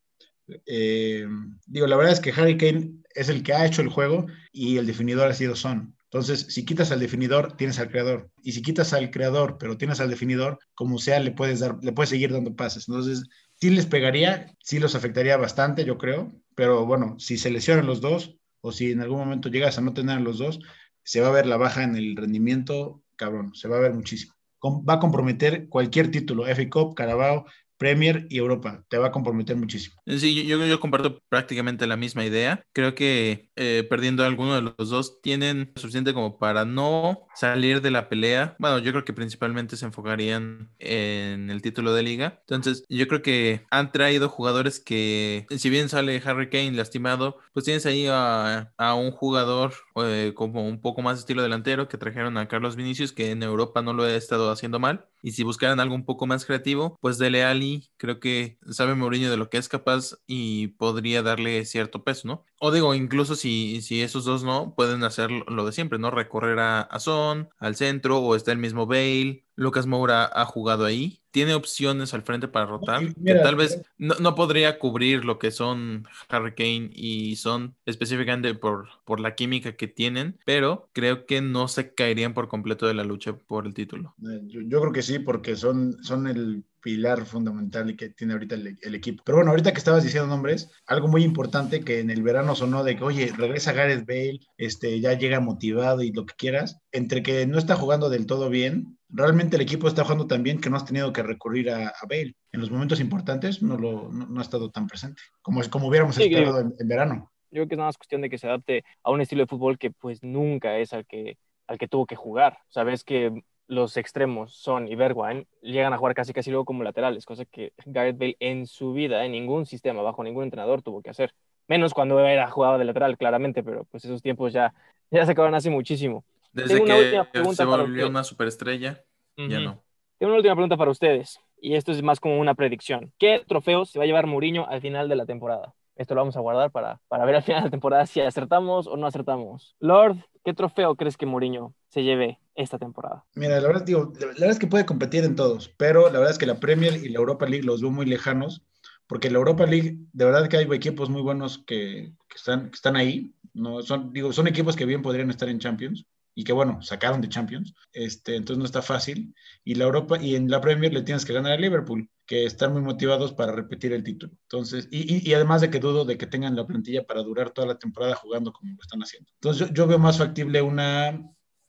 Eh, 0.66 1.24
digo, 1.66 1.86
la 1.86 1.96
verdad 1.96 2.14
es 2.14 2.20
que 2.20 2.32
Harry 2.32 2.56
Kane 2.56 2.94
es 3.14 3.28
el 3.28 3.44
que 3.44 3.52
ha 3.52 3.66
hecho 3.66 3.82
el 3.82 3.88
juego 3.88 4.26
y 4.50 4.78
el 4.78 4.86
definidor 4.86 5.30
ha 5.30 5.34
sido 5.34 5.54
Son. 5.54 5.96
Entonces, 6.12 6.46
si 6.48 6.64
quitas 6.64 6.90
al 6.90 6.98
definidor, 6.98 7.56
tienes 7.56 7.78
al 7.78 7.88
creador. 7.88 8.30
Y 8.42 8.50
si 8.50 8.62
quitas 8.62 8.92
al 8.92 9.12
creador, 9.12 9.58
pero 9.58 9.78
tienes 9.78 10.00
al 10.00 10.10
definidor, 10.10 10.58
como 10.74 10.98
sea, 10.98 11.20
le 11.20 11.30
puedes 11.30 11.60
dar, 11.60 11.78
le 11.82 11.92
puedes 11.92 12.10
seguir 12.10 12.32
dando 12.32 12.56
pases. 12.56 12.88
Entonces, 12.88 13.28
sí 13.60 13.70
les 13.70 13.86
pegaría, 13.86 14.52
sí 14.58 14.80
los 14.80 14.96
afectaría 14.96 15.36
bastante, 15.36 15.84
yo 15.84 15.98
creo. 15.98 16.32
Pero 16.56 16.84
bueno, 16.84 17.16
si 17.20 17.38
se 17.38 17.50
lesionan 17.50 17.86
los 17.86 18.00
dos, 18.00 18.36
o 18.60 18.72
si 18.72 18.90
en 18.90 19.00
algún 19.00 19.18
momento 19.20 19.48
llegas 19.50 19.78
a 19.78 19.82
no 19.82 19.94
tener 19.94 20.20
los 20.20 20.38
dos, 20.38 20.58
se 21.04 21.20
va 21.20 21.28
a 21.28 21.32
ver 21.32 21.46
la 21.46 21.56
baja 21.56 21.84
en 21.84 21.94
el 21.94 22.16
rendimiento, 22.16 23.02
cabrón, 23.14 23.54
se 23.54 23.68
va 23.68 23.76
a 23.76 23.80
ver 23.80 23.94
muchísimo. 23.94 24.34
Va 24.64 24.94
a 24.94 25.00
comprometer 25.00 25.68
cualquier 25.68 26.10
título, 26.10 26.44
FA 26.46 26.68
Carabao, 26.96 27.46
Premier 27.80 28.26
y 28.28 28.36
Europa. 28.36 28.84
Te 28.88 28.98
va 28.98 29.06
a 29.06 29.10
comprometer 29.10 29.56
muchísimo. 29.56 29.96
Sí, 30.06 30.46
yo, 30.46 30.80
comparto 30.80 31.18
prácticamente 31.30 31.86
la 31.86 31.96
misma 31.96 32.26
idea. 32.26 32.62
Creo 32.74 32.94
que 32.94 33.48
eh, 33.56 33.86
perdiendo 33.88 34.22
alguno 34.22 34.54
de 34.54 34.60
los 34.60 34.90
dos 34.90 35.22
tienen 35.22 35.72
suficiente 35.76 36.12
como 36.12 36.38
para 36.38 36.66
no 36.66 37.26
salir 37.34 37.80
de 37.80 37.90
la 37.90 38.10
pelea. 38.10 38.54
Bueno, 38.58 38.80
yo 38.80 38.92
creo 38.92 39.06
que 39.06 39.14
principalmente 39.14 39.78
se 39.78 39.86
enfocarían 39.86 40.70
en 40.78 41.48
el 41.48 41.62
título 41.62 41.94
de 41.94 42.02
liga. 42.02 42.40
Entonces, 42.40 42.84
yo 42.90 43.08
creo 43.08 43.22
que 43.22 43.62
han 43.70 43.92
traído 43.92 44.28
jugadores 44.28 44.78
que, 44.78 45.46
si 45.56 45.70
bien 45.70 45.88
sale 45.88 46.20
Harry 46.22 46.50
Kane 46.50 46.72
lastimado, 46.72 47.38
pues 47.54 47.64
tienes 47.64 47.86
ahí 47.86 48.06
a, 48.10 48.74
a 48.76 48.94
un 48.94 49.10
jugador 49.10 49.72
eh, 49.96 50.32
como 50.34 50.68
un 50.68 50.82
poco 50.82 51.00
más 51.00 51.18
estilo 51.18 51.42
delantero 51.42 51.88
que 51.88 51.96
trajeron 51.96 52.36
a 52.36 52.46
Carlos 52.46 52.76
Vinicius, 52.76 53.12
que 53.12 53.30
en 53.30 53.42
Europa 53.42 53.80
no 53.80 53.94
lo 53.94 54.06
he 54.06 54.16
estado 54.16 54.50
haciendo 54.50 54.78
mal. 54.78 55.06
Y 55.22 55.32
si 55.32 55.42
buscaran 55.44 55.80
algo 55.80 55.94
un 55.94 56.04
poco 56.04 56.26
más 56.26 56.44
creativo, 56.46 56.96
pues 57.00 57.18
Dele 57.18 57.44
Ali, 57.44 57.90
creo 57.96 58.20
que 58.20 58.58
sabe 58.70 58.94
Mourinho 58.94 59.30
de 59.30 59.36
lo 59.36 59.50
que 59.50 59.58
es 59.58 59.68
capaz 59.68 60.16
y 60.26 60.68
podría 60.68 61.22
darle 61.22 61.64
cierto 61.66 62.04
peso, 62.04 62.28
¿no? 62.28 62.44
O 62.62 62.70
digo, 62.70 62.94
incluso 62.94 63.36
si, 63.36 63.80
si 63.80 64.02
esos 64.02 64.26
dos 64.26 64.44
no, 64.44 64.74
pueden 64.74 65.02
hacer 65.02 65.30
lo 65.30 65.64
de 65.64 65.72
siempre, 65.72 65.98
¿no? 65.98 66.10
Recorrer 66.10 66.58
a, 66.58 66.82
a 66.82 67.00
Son, 67.00 67.48
al 67.56 67.74
centro, 67.74 68.18
o 68.18 68.36
está 68.36 68.52
el 68.52 68.58
mismo 68.58 68.86
Bale. 68.86 69.46
Lucas 69.56 69.86
Moura 69.86 70.26
ha 70.26 70.44
jugado 70.44 70.84
ahí. 70.84 71.22
Tiene 71.30 71.54
opciones 71.54 72.12
al 72.12 72.20
frente 72.20 72.48
para 72.48 72.66
rotar. 72.66 73.14
que 73.14 73.34
tal 73.36 73.56
vez 73.56 73.80
no, 73.96 74.14
no, 74.16 74.34
podría 74.34 74.78
cubrir 74.78 75.24
lo 75.24 75.38
que 75.38 75.50
son 75.50 76.04
Harry 76.28 76.54
Kane 76.54 76.90
y 76.92 77.36
Son 77.36 77.76
específicamente 77.86 78.54
por, 78.54 78.88
por 79.06 79.20
la 79.20 79.34
química 79.34 79.74
que 79.76 79.88
tienen, 79.88 80.38
pero 80.44 80.90
creo 80.92 81.24
que 81.24 81.40
no 81.40 81.66
se 81.66 81.94
caerían 81.94 82.34
por 82.34 82.48
completo 82.48 82.86
de 82.86 82.94
la 82.94 83.04
lucha 83.04 83.32
por 83.38 83.66
el 83.66 83.72
título. 83.72 84.14
Yo, 84.18 84.60
yo 84.60 84.80
creo 84.80 84.92
que 84.92 85.02
sí, 85.02 85.18
porque 85.18 85.56
son, 85.56 85.96
son 86.02 86.26
el 86.26 86.64
pilar 86.80 87.24
fundamental 87.24 87.96
que 87.96 88.10
tiene 88.10 88.32
ahorita 88.32 88.54
el, 88.54 88.78
el, 88.80 88.94
equipo. 88.94 89.22
Pero 89.24 89.38
bueno, 89.38 89.50
ahorita 89.50 89.72
que 89.72 89.78
estabas 89.78 90.02
diciendo 90.02 90.28
nombres, 90.28 90.70
algo 90.86 91.08
muy 91.08 91.22
importante 91.22 91.82
que 91.82 92.00
en 92.00 92.10
el 92.10 92.22
verano 92.22 92.54
sonó 92.54 92.84
de 92.84 92.96
que, 92.96 93.04
oye, 93.04 93.32
regresa 93.36 93.72
Gareth 93.72 94.06
Bale, 94.06 94.40
este, 94.56 95.00
ya 95.00 95.14
llega 95.14 95.40
motivado 95.40 96.02
y 96.02 96.12
lo 96.12 96.26
que 96.26 96.34
quieras, 96.34 96.80
entre 96.92 97.22
que 97.22 97.46
no 97.46 97.58
está 97.58 97.76
jugando 97.76 98.10
del 98.10 98.26
todo 98.26 98.50
bien, 98.50 98.98
realmente 99.08 99.56
el 99.56 99.62
equipo 99.62 99.88
está 99.88 100.04
jugando 100.04 100.26
tan 100.26 100.42
bien 100.42 100.60
que 100.60 100.70
no 100.70 100.76
has 100.76 100.84
tenido 100.84 101.12
que 101.12 101.22
recurrir 101.22 101.70
a, 101.70 101.88
a 101.88 102.06
Bale. 102.08 102.34
En 102.52 102.60
los 102.60 102.70
momentos 102.70 103.00
importantes 103.00 103.62
no, 103.62 103.76
lo, 103.76 104.10
no, 104.10 104.26
no, 104.26 104.40
ha 104.40 104.42
estado 104.42 104.70
tan 104.70 104.86
presente, 104.86 105.22
como, 105.42 105.60
como 105.70 105.88
hubiéramos 105.88 106.16
sí, 106.16 106.24
esperado 106.24 106.60
en, 106.60 106.74
en 106.78 106.88
verano. 106.88 107.32
Yo 107.50 107.58
creo 107.58 107.68
que 107.68 107.74
es 107.74 107.78
nada 107.78 107.88
más 107.88 107.98
cuestión 107.98 108.20
de 108.20 108.30
que 108.30 108.38
se 108.38 108.46
adapte 108.46 108.84
a 109.02 109.10
un 109.10 109.20
estilo 109.20 109.42
de 109.42 109.48
fútbol 109.48 109.78
que 109.78 109.90
pues 109.90 110.22
nunca 110.22 110.78
es 110.78 110.92
al 110.92 111.04
que, 111.06 111.36
al 111.66 111.78
que 111.78 111.88
tuvo 111.88 112.06
que 112.06 112.16
jugar. 112.16 112.58
Sabes 112.68 113.02
que 113.02 113.42
los 113.70 113.96
extremos, 113.96 114.52
Son 114.52 114.88
y 114.88 114.96
Bergwijn, 114.96 115.46
llegan 115.62 115.92
a 115.92 115.96
jugar 115.96 116.12
casi 116.14 116.32
casi 116.32 116.50
luego 116.50 116.64
como 116.64 116.82
laterales, 116.82 117.24
cosa 117.24 117.44
que 117.44 117.72
Gareth 117.86 118.18
Bale 118.18 118.36
en 118.40 118.66
su 118.66 118.92
vida, 118.92 119.24
en 119.24 119.30
ningún 119.30 119.64
sistema, 119.64 120.02
bajo 120.02 120.24
ningún 120.24 120.42
entrenador, 120.42 120.82
tuvo 120.82 121.02
que 121.02 121.10
hacer. 121.10 121.32
Menos 121.68 121.94
cuando 121.94 122.18
era 122.18 122.50
jugador 122.50 122.80
de 122.80 122.84
lateral, 122.84 123.16
claramente, 123.16 123.62
pero 123.62 123.84
pues 123.84 124.04
esos 124.04 124.22
tiempos 124.22 124.52
ya, 124.52 124.74
ya 125.10 125.24
se 125.24 125.32
acabaron 125.32 125.54
hace 125.54 125.70
muchísimo. 125.70 126.24
Desde 126.52 126.82
que 126.82 127.54
se 127.54 127.64
volvió 127.64 128.08
una 128.08 128.24
superestrella, 128.24 129.04
uh 129.36 129.42
-huh. 129.42 129.48
ya 129.48 129.60
no. 129.60 129.80
Tengo 130.18 130.32
una 130.32 130.38
última 130.38 130.54
pregunta 130.56 130.76
para 130.76 130.90
ustedes, 130.90 131.40
y 131.60 131.76
esto 131.76 131.92
es 131.92 132.02
más 132.02 132.18
como 132.18 132.40
una 132.40 132.54
predicción. 132.54 133.12
¿Qué 133.18 133.44
trofeo 133.46 133.84
se 133.84 134.00
va 134.00 134.02
a 134.02 134.06
llevar 134.06 134.26
Mourinho 134.26 134.66
al 134.68 134.80
final 134.80 135.08
de 135.08 135.14
la 135.14 135.26
temporada? 135.26 135.74
Esto 135.94 136.14
lo 136.14 136.22
vamos 136.22 136.36
a 136.36 136.40
guardar 136.40 136.72
para, 136.72 137.00
para 137.06 137.24
ver 137.24 137.36
al 137.36 137.42
final 137.42 137.60
de 137.60 137.66
la 137.66 137.70
temporada 137.70 138.06
si 138.06 138.20
acertamos 138.20 138.88
o 138.88 138.96
no 138.96 139.06
acertamos. 139.06 139.76
Lord, 139.78 140.16
¿qué 140.44 140.54
trofeo 140.54 140.94
crees 140.96 141.16
que 141.16 141.26
Mourinho 141.26 141.74
se 141.88 142.02
lleve 142.02 142.38
esta 142.54 142.78
temporada? 142.78 143.24
Mira, 143.34 143.60
la 143.60 143.68
verdad, 143.68 143.84
digo, 143.84 144.12
la 144.18 144.26
verdad 144.26 144.50
es 144.50 144.58
que 144.58 144.66
puede 144.66 144.86
competir 144.86 145.24
en 145.24 145.36
todos, 145.36 145.68
pero 145.76 146.06
la 146.06 146.18
verdad 146.18 146.30
es 146.30 146.38
que 146.38 146.46
la 146.46 146.60
Premier 146.60 146.94
y 146.94 147.08
la 147.08 147.18
Europa 147.18 147.46
League 147.46 147.64
los 147.64 147.80
veo 147.80 147.90
muy 147.90 148.06
lejanos, 148.06 148.62
porque 149.06 149.30
la 149.30 149.38
Europa 149.38 149.66
League, 149.66 149.98
de 150.12 150.24
verdad 150.24 150.48
que 150.48 150.56
hay 150.56 150.66
equipos 150.72 151.10
muy 151.10 151.22
buenos 151.22 151.58
que, 151.66 152.12
que 152.28 152.36
están, 152.36 152.70
que 152.70 152.76
están 152.76 152.96
ahí, 152.96 153.34
no 153.52 153.82
son, 153.82 154.12
digo, 154.12 154.32
son 154.32 154.46
equipos 154.46 154.76
que 154.76 154.86
bien 154.86 155.02
podrían 155.02 155.30
estar 155.30 155.48
en 155.48 155.58
Champions 155.58 156.06
y 156.34 156.44
que 156.44 156.52
bueno, 156.52 156.80
sacaron 156.82 157.20
de 157.20 157.28
Champions, 157.28 157.74
este, 157.92 158.36
entonces 158.36 158.58
no 158.58 158.64
está 158.64 158.82
fácil. 158.82 159.34
Y 159.64 159.74
la 159.74 159.84
Europa 159.84 160.18
y 160.20 160.36
en 160.36 160.50
la 160.50 160.60
Premier 160.60 160.92
le 160.92 161.02
tienes 161.02 161.24
que 161.24 161.32
ganar 161.32 161.52
a 161.52 161.56
Liverpool, 161.56 162.08
que 162.26 162.44
están 162.44 162.72
muy 162.72 162.82
motivados 162.82 163.32
para 163.32 163.52
repetir 163.52 163.92
el 163.92 164.04
título. 164.04 164.32
Entonces, 164.42 164.88
y, 164.90 165.16
y, 165.16 165.28
y, 165.28 165.34
además 165.34 165.60
de 165.60 165.70
que 165.70 165.80
dudo 165.80 166.04
de 166.04 166.16
que 166.16 166.26
tengan 166.26 166.56
la 166.56 166.66
plantilla 166.66 167.04
para 167.04 167.22
durar 167.22 167.50
toda 167.50 167.66
la 167.66 167.78
temporada 167.78 168.14
jugando 168.14 168.52
como 168.52 168.72
lo 168.72 168.80
están 168.80 169.00
haciendo. 169.00 169.30
Entonces, 169.34 169.68
yo, 169.68 169.74
yo 169.74 169.86
veo 169.86 169.98
más 169.98 170.18
factible 170.18 170.62
una, 170.62 171.20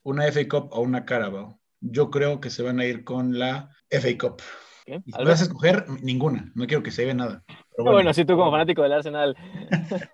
una 0.03 0.25
FA 0.31 0.47
Cup 0.47 0.69
o 0.71 0.81
una 0.81 1.05
Carabao. 1.05 1.59
Yo 1.79 2.11
creo 2.11 2.39
que 2.39 2.49
se 2.49 2.63
van 2.63 2.79
a 2.79 2.85
ir 2.85 3.03
con 3.03 3.39
la 3.39 3.71
FA 3.89 4.17
Cup. 4.19 4.41
¿Qué? 4.85 5.01
Y 5.05 5.11
si 5.11 5.23
vas 5.23 5.41
a 5.41 5.43
escoger 5.43 5.85
ninguna, 6.03 6.51
no 6.55 6.67
quiero 6.67 6.83
que 6.83 6.91
se 6.91 7.05
vea 7.05 7.13
nada. 7.13 7.43
Pero 7.47 7.83
bueno, 7.83 7.91
bueno, 7.93 8.13
si 8.13 8.25
tú 8.25 8.35
como 8.35 8.51
fanático 8.51 8.83
del 8.83 8.93
Arsenal, 8.93 9.35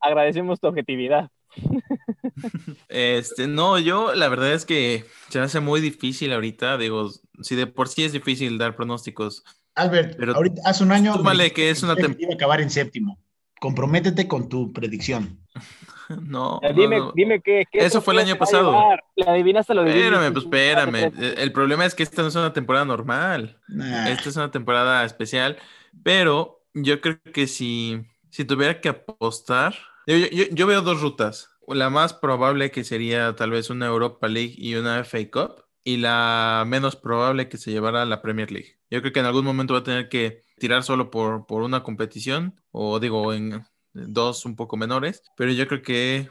agradecemos 0.00 0.60
tu 0.60 0.68
objetividad. 0.68 1.30
Este, 2.88 3.46
no, 3.46 3.78
yo 3.78 4.14
la 4.14 4.28
verdad 4.28 4.52
es 4.52 4.64
que 4.64 5.04
se 5.28 5.38
me 5.38 5.44
hace 5.44 5.60
muy 5.60 5.80
difícil 5.80 6.32
ahorita, 6.32 6.78
digo, 6.78 7.10
si 7.40 7.54
de 7.54 7.66
por 7.66 7.88
sí 7.88 8.04
es 8.04 8.12
difícil 8.12 8.58
dar 8.58 8.76
pronósticos. 8.76 9.44
Albert, 9.74 10.16
pero 10.18 10.34
ahorita 10.34 10.62
hace 10.64 10.82
un 10.84 10.92
año 10.92 11.14
súmale 11.14 11.52
que 11.52 11.70
es 11.70 11.82
una 11.82 11.96
temporada 11.96 12.34
acabar 12.34 12.60
en 12.60 12.70
séptimo. 12.70 13.18
Comprométete 13.60 14.26
con 14.26 14.48
tu 14.48 14.72
predicción. 14.72 15.40
No, 16.10 16.60
dime, 16.74 16.98
no, 16.98 17.04
no. 17.06 17.12
dime 17.14 17.40
qué, 17.40 17.62
qué 17.70 17.84
Eso 17.84 18.02
fue 18.02 18.14
el 18.14 18.18
año 18.18 18.36
pasado. 18.36 18.72
La 19.14 19.30
adivinaste 19.30 19.74
lo 19.74 19.84
Espérame, 19.84 20.32
pues 20.32 20.44
espérame. 20.44 21.12
El 21.38 21.52
problema 21.52 21.86
es 21.86 21.94
que 21.94 22.02
esta 22.02 22.22
no 22.22 22.28
es 22.28 22.34
una 22.34 22.52
temporada 22.52 22.84
normal. 22.84 23.60
Nah. 23.68 24.08
Esta 24.08 24.28
es 24.28 24.34
una 24.34 24.50
temporada 24.50 25.04
especial. 25.04 25.56
Pero 26.02 26.64
yo 26.74 27.00
creo 27.00 27.20
que 27.32 27.46
si, 27.46 28.00
si 28.28 28.44
tuviera 28.44 28.80
que 28.80 28.88
apostar, 28.88 29.76
yo, 30.18 30.26
yo, 30.30 30.44
yo 30.50 30.66
veo 30.66 30.82
dos 30.82 31.00
rutas. 31.00 31.50
La 31.66 31.90
más 31.90 32.14
probable 32.14 32.70
que 32.70 32.84
sería 32.84 33.34
tal 33.36 33.50
vez 33.50 33.70
una 33.70 33.86
Europa 33.86 34.28
League 34.28 34.54
y 34.56 34.74
una 34.74 35.02
FA 35.04 35.18
Cup. 35.30 35.64
Y 35.82 35.96
la 35.96 36.64
menos 36.66 36.96
probable 36.96 37.48
que 37.48 37.56
se 37.56 37.70
llevara 37.70 38.04
la 38.04 38.20
Premier 38.20 38.52
League. 38.52 38.78
Yo 38.90 39.00
creo 39.00 39.12
que 39.12 39.20
en 39.20 39.26
algún 39.26 39.44
momento 39.44 39.72
va 39.74 39.80
a 39.80 39.84
tener 39.84 40.08
que 40.08 40.42
tirar 40.58 40.82
solo 40.82 41.10
por, 41.10 41.46
por 41.46 41.62
una 41.62 41.82
competición. 41.82 42.60
O 42.70 43.00
digo, 43.00 43.32
en 43.32 43.64
dos 43.92 44.44
un 44.44 44.56
poco 44.56 44.76
menores. 44.76 45.22
Pero 45.36 45.52
yo 45.52 45.66
creo 45.66 45.82
que 45.82 46.28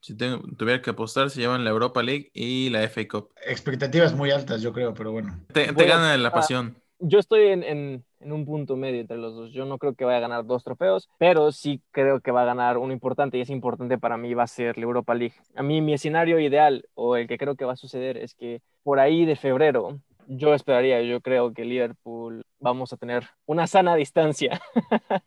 si 0.00 0.16
tengo, 0.16 0.42
tuviera 0.56 0.80
que 0.80 0.90
apostar, 0.90 1.30
se 1.30 1.40
llevan 1.40 1.64
la 1.64 1.70
Europa 1.70 2.02
League 2.02 2.30
y 2.32 2.70
la 2.70 2.88
FA 2.88 3.06
Cup. 3.08 3.32
Expectativas 3.46 4.14
muy 4.14 4.30
altas, 4.30 4.62
yo 4.62 4.72
creo, 4.72 4.94
pero 4.94 5.12
bueno. 5.12 5.44
Te, 5.52 5.66
te 5.66 5.72
bueno, 5.72 5.94
gana 5.94 6.16
la 6.16 6.32
pasión. 6.32 6.76
Uh, 6.98 7.08
yo 7.08 7.18
estoy 7.18 7.48
en, 7.48 7.62
en, 7.62 8.04
en, 8.20 8.32
un 8.32 8.44
punto 8.44 8.76
medio 8.76 9.00
entre 9.00 9.16
los 9.16 9.34
dos. 9.34 9.52
Yo 9.52 9.64
no 9.64 9.78
creo 9.78 9.94
que 9.94 10.04
vaya 10.04 10.18
a 10.18 10.20
ganar 10.20 10.46
dos 10.46 10.64
trofeos, 10.64 11.08
pero 11.18 11.52
sí 11.52 11.82
creo 11.90 12.20
que 12.20 12.30
va 12.30 12.42
a 12.42 12.46
ganar 12.46 12.78
uno 12.78 12.92
importante 12.92 13.38
y 13.38 13.40
es 13.40 13.50
importante 13.50 13.98
para 13.98 14.16
mí 14.16 14.34
va 14.34 14.44
a 14.44 14.46
ser 14.46 14.78
la 14.78 14.84
Europa 14.84 15.14
League. 15.14 15.34
A 15.54 15.62
mí 15.62 15.80
mi 15.80 15.94
escenario 15.94 16.38
ideal 16.40 16.88
o 16.94 17.16
el 17.16 17.26
que 17.28 17.38
creo 17.38 17.56
que 17.56 17.64
va 17.64 17.72
a 17.72 17.76
suceder 17.76 18.16
es 18.16 18.34
que 18.34 18.60
por 18.82 19.00
ahí 19.00 19.24
de 19.24 19.36
febrero 19.36 20.00
yo 20.26 20.54
esperaría, 20.54 21.02
yo 21.02 21.20
creo 21.20 21.52
que 21.54 21.64
Liverpool 21.64 22.44
vamos 22.60 22.92
a 22.92 22.96
tener 22.96 23.24
una 23.46 23.66
sana 23.66 23.96
distancia 23.96 24.60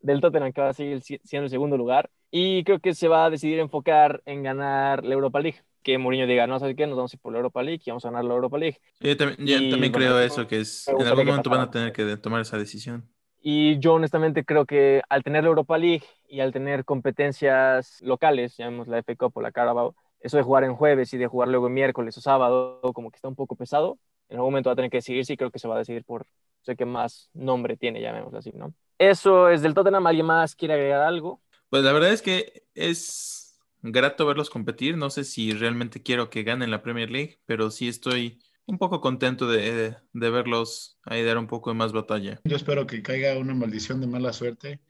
del 0.00 0.20
Tottenham 0.20 0.52
que 0.52 0.60
va 0.60 0.70
a 0.70 0.74
seguir 0.74 1.00
siendo 1.02 1.44
el 1.44 1.50
segundo 1.50 1.76
lugar 1.76 2.10
y 2.30 2.64
creo 2.64 2.80
que 2.80 2.94
se 2.94 3.08
va 3.08 3.24
a 3.24 3.30
decidir 3.30 3.60
enfocar 3.60 4.22
en 4.26 4.42
ganar 4.42 5.04
la 5.04 5.14
Europa 5.14 5.40
League 5.40 5.60
que 5.82 5.98
Mourinho 5.98 6.26
diga, 6.26 6.46
no, 6.46 6.58
¿sabes 6.58 6.76
qué? 6.76 6.86
Nos 6.86 6.96
vamos 6.96 7.12
a 7.12 7.16
ir 7.16 7.20
por 7.20 7.32
la 7.32 7.38
Europa 7.38 7.62
League 7.62 7.82
y 7.84 7.90
vamos 7.90 8.04
a 8.04 8.08
ganar 8.08 8.24
la 8.24 8.34
Europa 8.34 8.58
League. 8.58 8.78
Yo 9.00 9.16
también, 9.16 9.46
yo 9.46 9.70
también 9.70 9.84
y, 9.84 9.90
creo 9.92 10.12
bueno, 10.12 10.26
eso, 10.26 10.46
que 10.46 10.60
es, 10.60 10.88
en 10.88 11.06
algún 11.06 11.26
momento 11.26 11.50
van 11.50 11.60
a 11.60 11.70
tener 11.70 11.92
que 11.92 12.16
tomar 12.16 12.40
esa 12.40 12.58
decisión. 12.58 13.08
Y 13.40 13.78
yo 13.80 13.94
honestamente 13.94 14.44
creo 14.44 14.66
que 14.66 15.02
al 15.08 15.24
tener 15.24 15.42
la 15.42 15.48
Europa 15.48 15.76
League 15.76 16.04
y 16.28 16.40
al 16.40 16.52
tener 16.52 16.84
competencias 16.84 18.00
locales, 18.02 18.56
llamemos 18.56 18.86
la 18.86 18.98
FA 18.98 19.16
Cup 19.16 19.32
o 19.34 19.42
la 19.42 19.50
Carabao, 19.50 19.96
eso 20.20 20.36
de 20.36 20.44
jugar 20.44 20.62
en 20.62 20.76
jueves 20.76 21.12
y 21.12 21.18
de 21.18 21.26
jugar 21.26 21.48
luego 21.48 21.66
en 21.66 21.74
miércoles 21.74 22.16
o 22.16 22.20
sábado, 22.20 22.80
como 22.94 23.10
que 23.10 23.16
está 23.16 23.26
un 23.26 23.34
poco 23.34 23.56
pesado, 23.56 23.98
en 24.28 24.36
algún 24.36 24.52
momento 24.52 24.70
va 24.70 24.74
a 24.74 24.76
tener 24.76 24.90
que 24.90 24.98
decidir, 24.98 25.26
sí 25.26 25.36
creo 25.36 25.50
que 25.50 25.58
se 25.58 25.66
va 25.66 25.74
a 25.74 25.78
decidir 25.78 26.04
por 26.04 26.26
sé 26.62 26.76
que 26.76 26.84
más 26.84 27.28
nombre 27.34 27.76
tiene, 27.76 28.00
llamémoslo 28.00 28.38
así, 28.38 28.52
¿no? 28.54 28.72
Eso 28.98 29.48
es 29.48 29.62
del 29.62 29.74
Tottenham, 29.74 30.06
¿alguien 30.06 30.26
más 30.26 30.54
quiere 30.54 30.74
agregar 30.74 31.02
algo? 31.02 31.40
Pues 31.68 31.82
la 31.82 31.92
verdad 31.92 32.12
es 32.12 32.22
que 32.22 32.62
es 32.74 33.41
grato 33.82 34.26
verlos 34.26 34.50
competir. 34.50 34.96
No 34.96 35.10
sé 35.10 35.24
si 35.24 35.52
realmente 35.52 36.02
quiero 36.02 36.30
que 36.30 36.42
ganen 36.42 36.70
la 36.70 36.82
Premier 36.82 37.10
League, 37.10 37.40
pero 37.46 37.70
sí 37.70 37.88
estoy 37.88 38.40
un 38.66 38.78
poco 38.78 39.00
contento 39.00 39.48
de, 39.48 39.96
de, 40.12 40.30
verlos 40.30 40.98
ahí 41.04 41.22
dar 41.24 41.38
un 41.38 41.48
poco 41.48 41.70
de 41.70 41.76
más 41.76 41.92
batalla. 41.92 42.40
Yo 42.44 42.56
espero 42.56 42.86
que 42.86 43.02
caiga 43.02 43.36
una 43.38 43.54
maldición 43.54 44.00
de 44.00 44.06
mala 44.06 44.32
suerte 44.32 44.80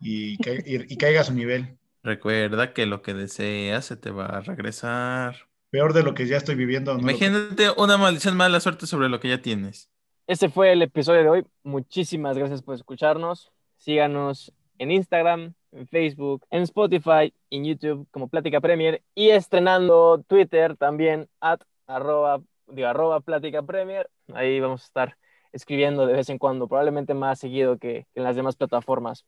y, 0.00 0.36
ca 0.38 0.52
y, 0.52 0.92
y 0.92 0.96
caiga 0.96 1.20
a 1.20 1.24
su 1.24 1.32
nivel. 1.32 1.78
Recuerda 2.02 2.72
que 2.72 2.86
lo 2.86 3.00
que 3.00 3.14
deseas 3.14 3.86
se 3.86 3.96
te 3.96 4.10
va 4.10 4.26
a 4.26 4.40
regresar. 4.40 5.48
Peor 5.70 5.92
de 5.92 6.02
lo 6.02 6.14
que 6.14 6.26
ya 6.26 6.36
estoy 6.36 6.56
viviendo. 6.56 6.94
¿no? 6.94 7.00
Imagínate 7.00 7.70
una 7.76 7.96
maldición 7.96 8.36
mala 8.36 8.60
suerte 8.60 8.86
sobre 8.86 9.08
lo 9.08 9.20
que 9.20 9.28
ya 9.28 9.40
tienes. 9.40 9.88
Ese 10.26 10.48
fue 10.48 10.72
el 10.72 10.82
episodio 10.82 11.22
de 11.22 11.28
hoy. 11.28 11.46
Muchísimas 11.62 12.36
gracias 12.36 12.62
por 12.62 12.74
escucharnos. 12.74 13.52
Síganos 13.76 14.52
en 14.82 14.90
Instagram, 14.90 15.54
en 15.70 15.86
Facebook, 15.86 16.44
en 16.50 16.62
Spotify, 16.62 17.32
en 17.50 17.64
YouTube 17.64 18.08
como 18.10 18.28
Plática 18.28 18.60
Premier 18.60 19.00
y 19.14 19.30
estrenando 19.30 20.24
Twitter 20.26 20.76
también 20.76 21.28
at 21.40 21.60
arroba, 21.86 22.40
digo, 22.66 22.88
arroba 22.88 23.20
Plática 23.20 23.62
Premier. 23.62 24.10
Ahí 24.34 24.58
vamos 24.58 24.82
a 24.82 24.86
estar 24.86 25.16
escribiendo 25.52 26.04
de 26.04 26.14
vez 26.14 26.28
en 26.30 26.38
cuando, 26.38 26.66
probablemente 26.66 27.14
más 27.14 27.38
seguido 27.38 27.78
que 27.78 28.06
en 28.16 28.24
las 28.24 28.34
demás 28.34 28.56
plataformas. 28.56 29.24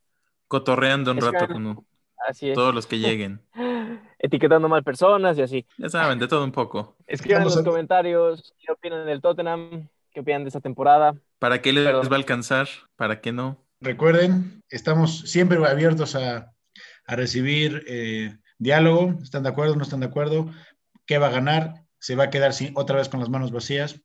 Cotorreando 0.48 1.12
un 1.12 1.20
rato 1.20 1.46
con 1.46 1.86
así 2.26 2.50
es. 2.50 2.54
todos 2.56 2.74
los 2.74 2.88
que 2.88 2.98
lleguen. 2.98 3.40
Etiquetando 4.18 4.68
mal 4.68 4.82
personas 4.82 5.38
y 5.38 5.42
así. 5.42 5.66
Ya 5.78 5.88
saben, 5.88 6.18
de 6.18 6.26
todo 6.26 6.42
un 6.42 6.52
poco. 6.52 6.96
Escriban 7.06 7.42
en 7.42 7.48
los 7.48 7.62
comentarios 7.62 8.54
qué 8.58 8.72
opinan 8.72 9.06
del 9.06 9.20
Tottenham, 9.20 9.88
qué 10.10 10.20
opinan 10.20 10.42
de 10.42 10.48
esta 10.48 10.60
temporada. 10.60 11.14
¿Para 11.38 11.62
qué 11.62 11.72
les 11.72 11.86
va 11.86 12.16
a 12.16 12.18
alcanzar? 12.18 12.66
¿Para 12.96 13.20
qué 13.20 13.30
no? 13.30 13.63
Recuerden, 13.84 14.64
estamos 14.70 15.30
siempre 15.30 15.58
abiertos 15.58 16.16
a, 16.16 16.50
recibir 17.06 17.84
eh, 17.86 18.34
diálogo. 18.56 19.18
¿Están 19.22 19.42
de 19.42 19.50
acuerdo? 19.50 19.76
¿No 19.76 19.82
están 19.82 20.00
de 20.00 20.06
acuerdo? 20.06 20.50
¿Qué 21.04 21.18
va 21.18 21.26
a 21.26 21.32
ganar? 21.32 21.84
¿Se 21.98 22.16
va 22.16 22.24
a 22.24 22.30
quedar 22.30 22.54
sin, 22.54 22.72
otra 22.78 22.96
vez 22.96 23.10
con 23.10 23.20
las 23.20 23.28
manos 23.28 23.52
vacías? 23.52 24.00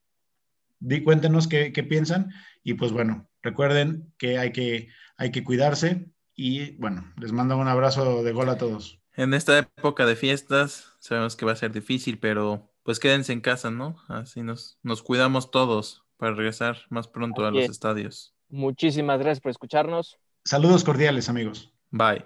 Di, 0.80 1.02
cuéntenos 1.02 1.48
qué, 1.48 1.72
qué 1.72 1.84
piensan. 1.84 2.34
Y 2.62 2.74
pues 2.74 2.92
bueno, 2.92 3.30
recuerden 3.42 4.14
que 4.18 4.38
hay 4.38 4.52
que, 4.52 4.90
hay 5.16 5.32
que 5.32 5.46
cuidarse. 5.46 6.12
Y 6.36 6.72
bueno, 6.72 7.14
les 7.18 7.32
mando 7.32 7.56
un 7.56 7.70
abrazo 7.70 8.22
de 8.22 8.34
gol 8.34 8.50
a 8.50 8.58
todos. 8.58 9.00
En 9.16 9.34
esta 9.34 9.60
época 9.60 10.06
de 10.06 10.18
fiestas, 10.18 10.92
sabemos 11.00 11.38
que 11.38 11.46
va 11.46 11.54
a 11.54 11.56
ser 11.56 11.72
difícil, 11.72 12.20
pero 12.20 12.70
pues 12.84 13.00
quédense 13.00 13.32
en 13.32 13.40
casa, 13.40 13.72
¿no? 13.72 13.96
Así 14.10 14.42
nos, 14.44 14.78
nos 14.84 15.04
cuidamos 15.04 15.52
todos 15.52 16.04
para 16.18 16.36
regresar 16.36 16.80
más 16.90 17.08
pronto 17.08 17.46
a 17.46 17.52
los 17.52 17.64
estadios. 17.70 18.36
Muchísimas 18.50 19.20
gracias 19.20 19.41
por 19.41 19.51
escucharnos. 19.51 20.18
Saludos 20.44 20.84
cordiales, 20.84 21.29
amigos. 21.29 21.74
Bye. 21.91 22.25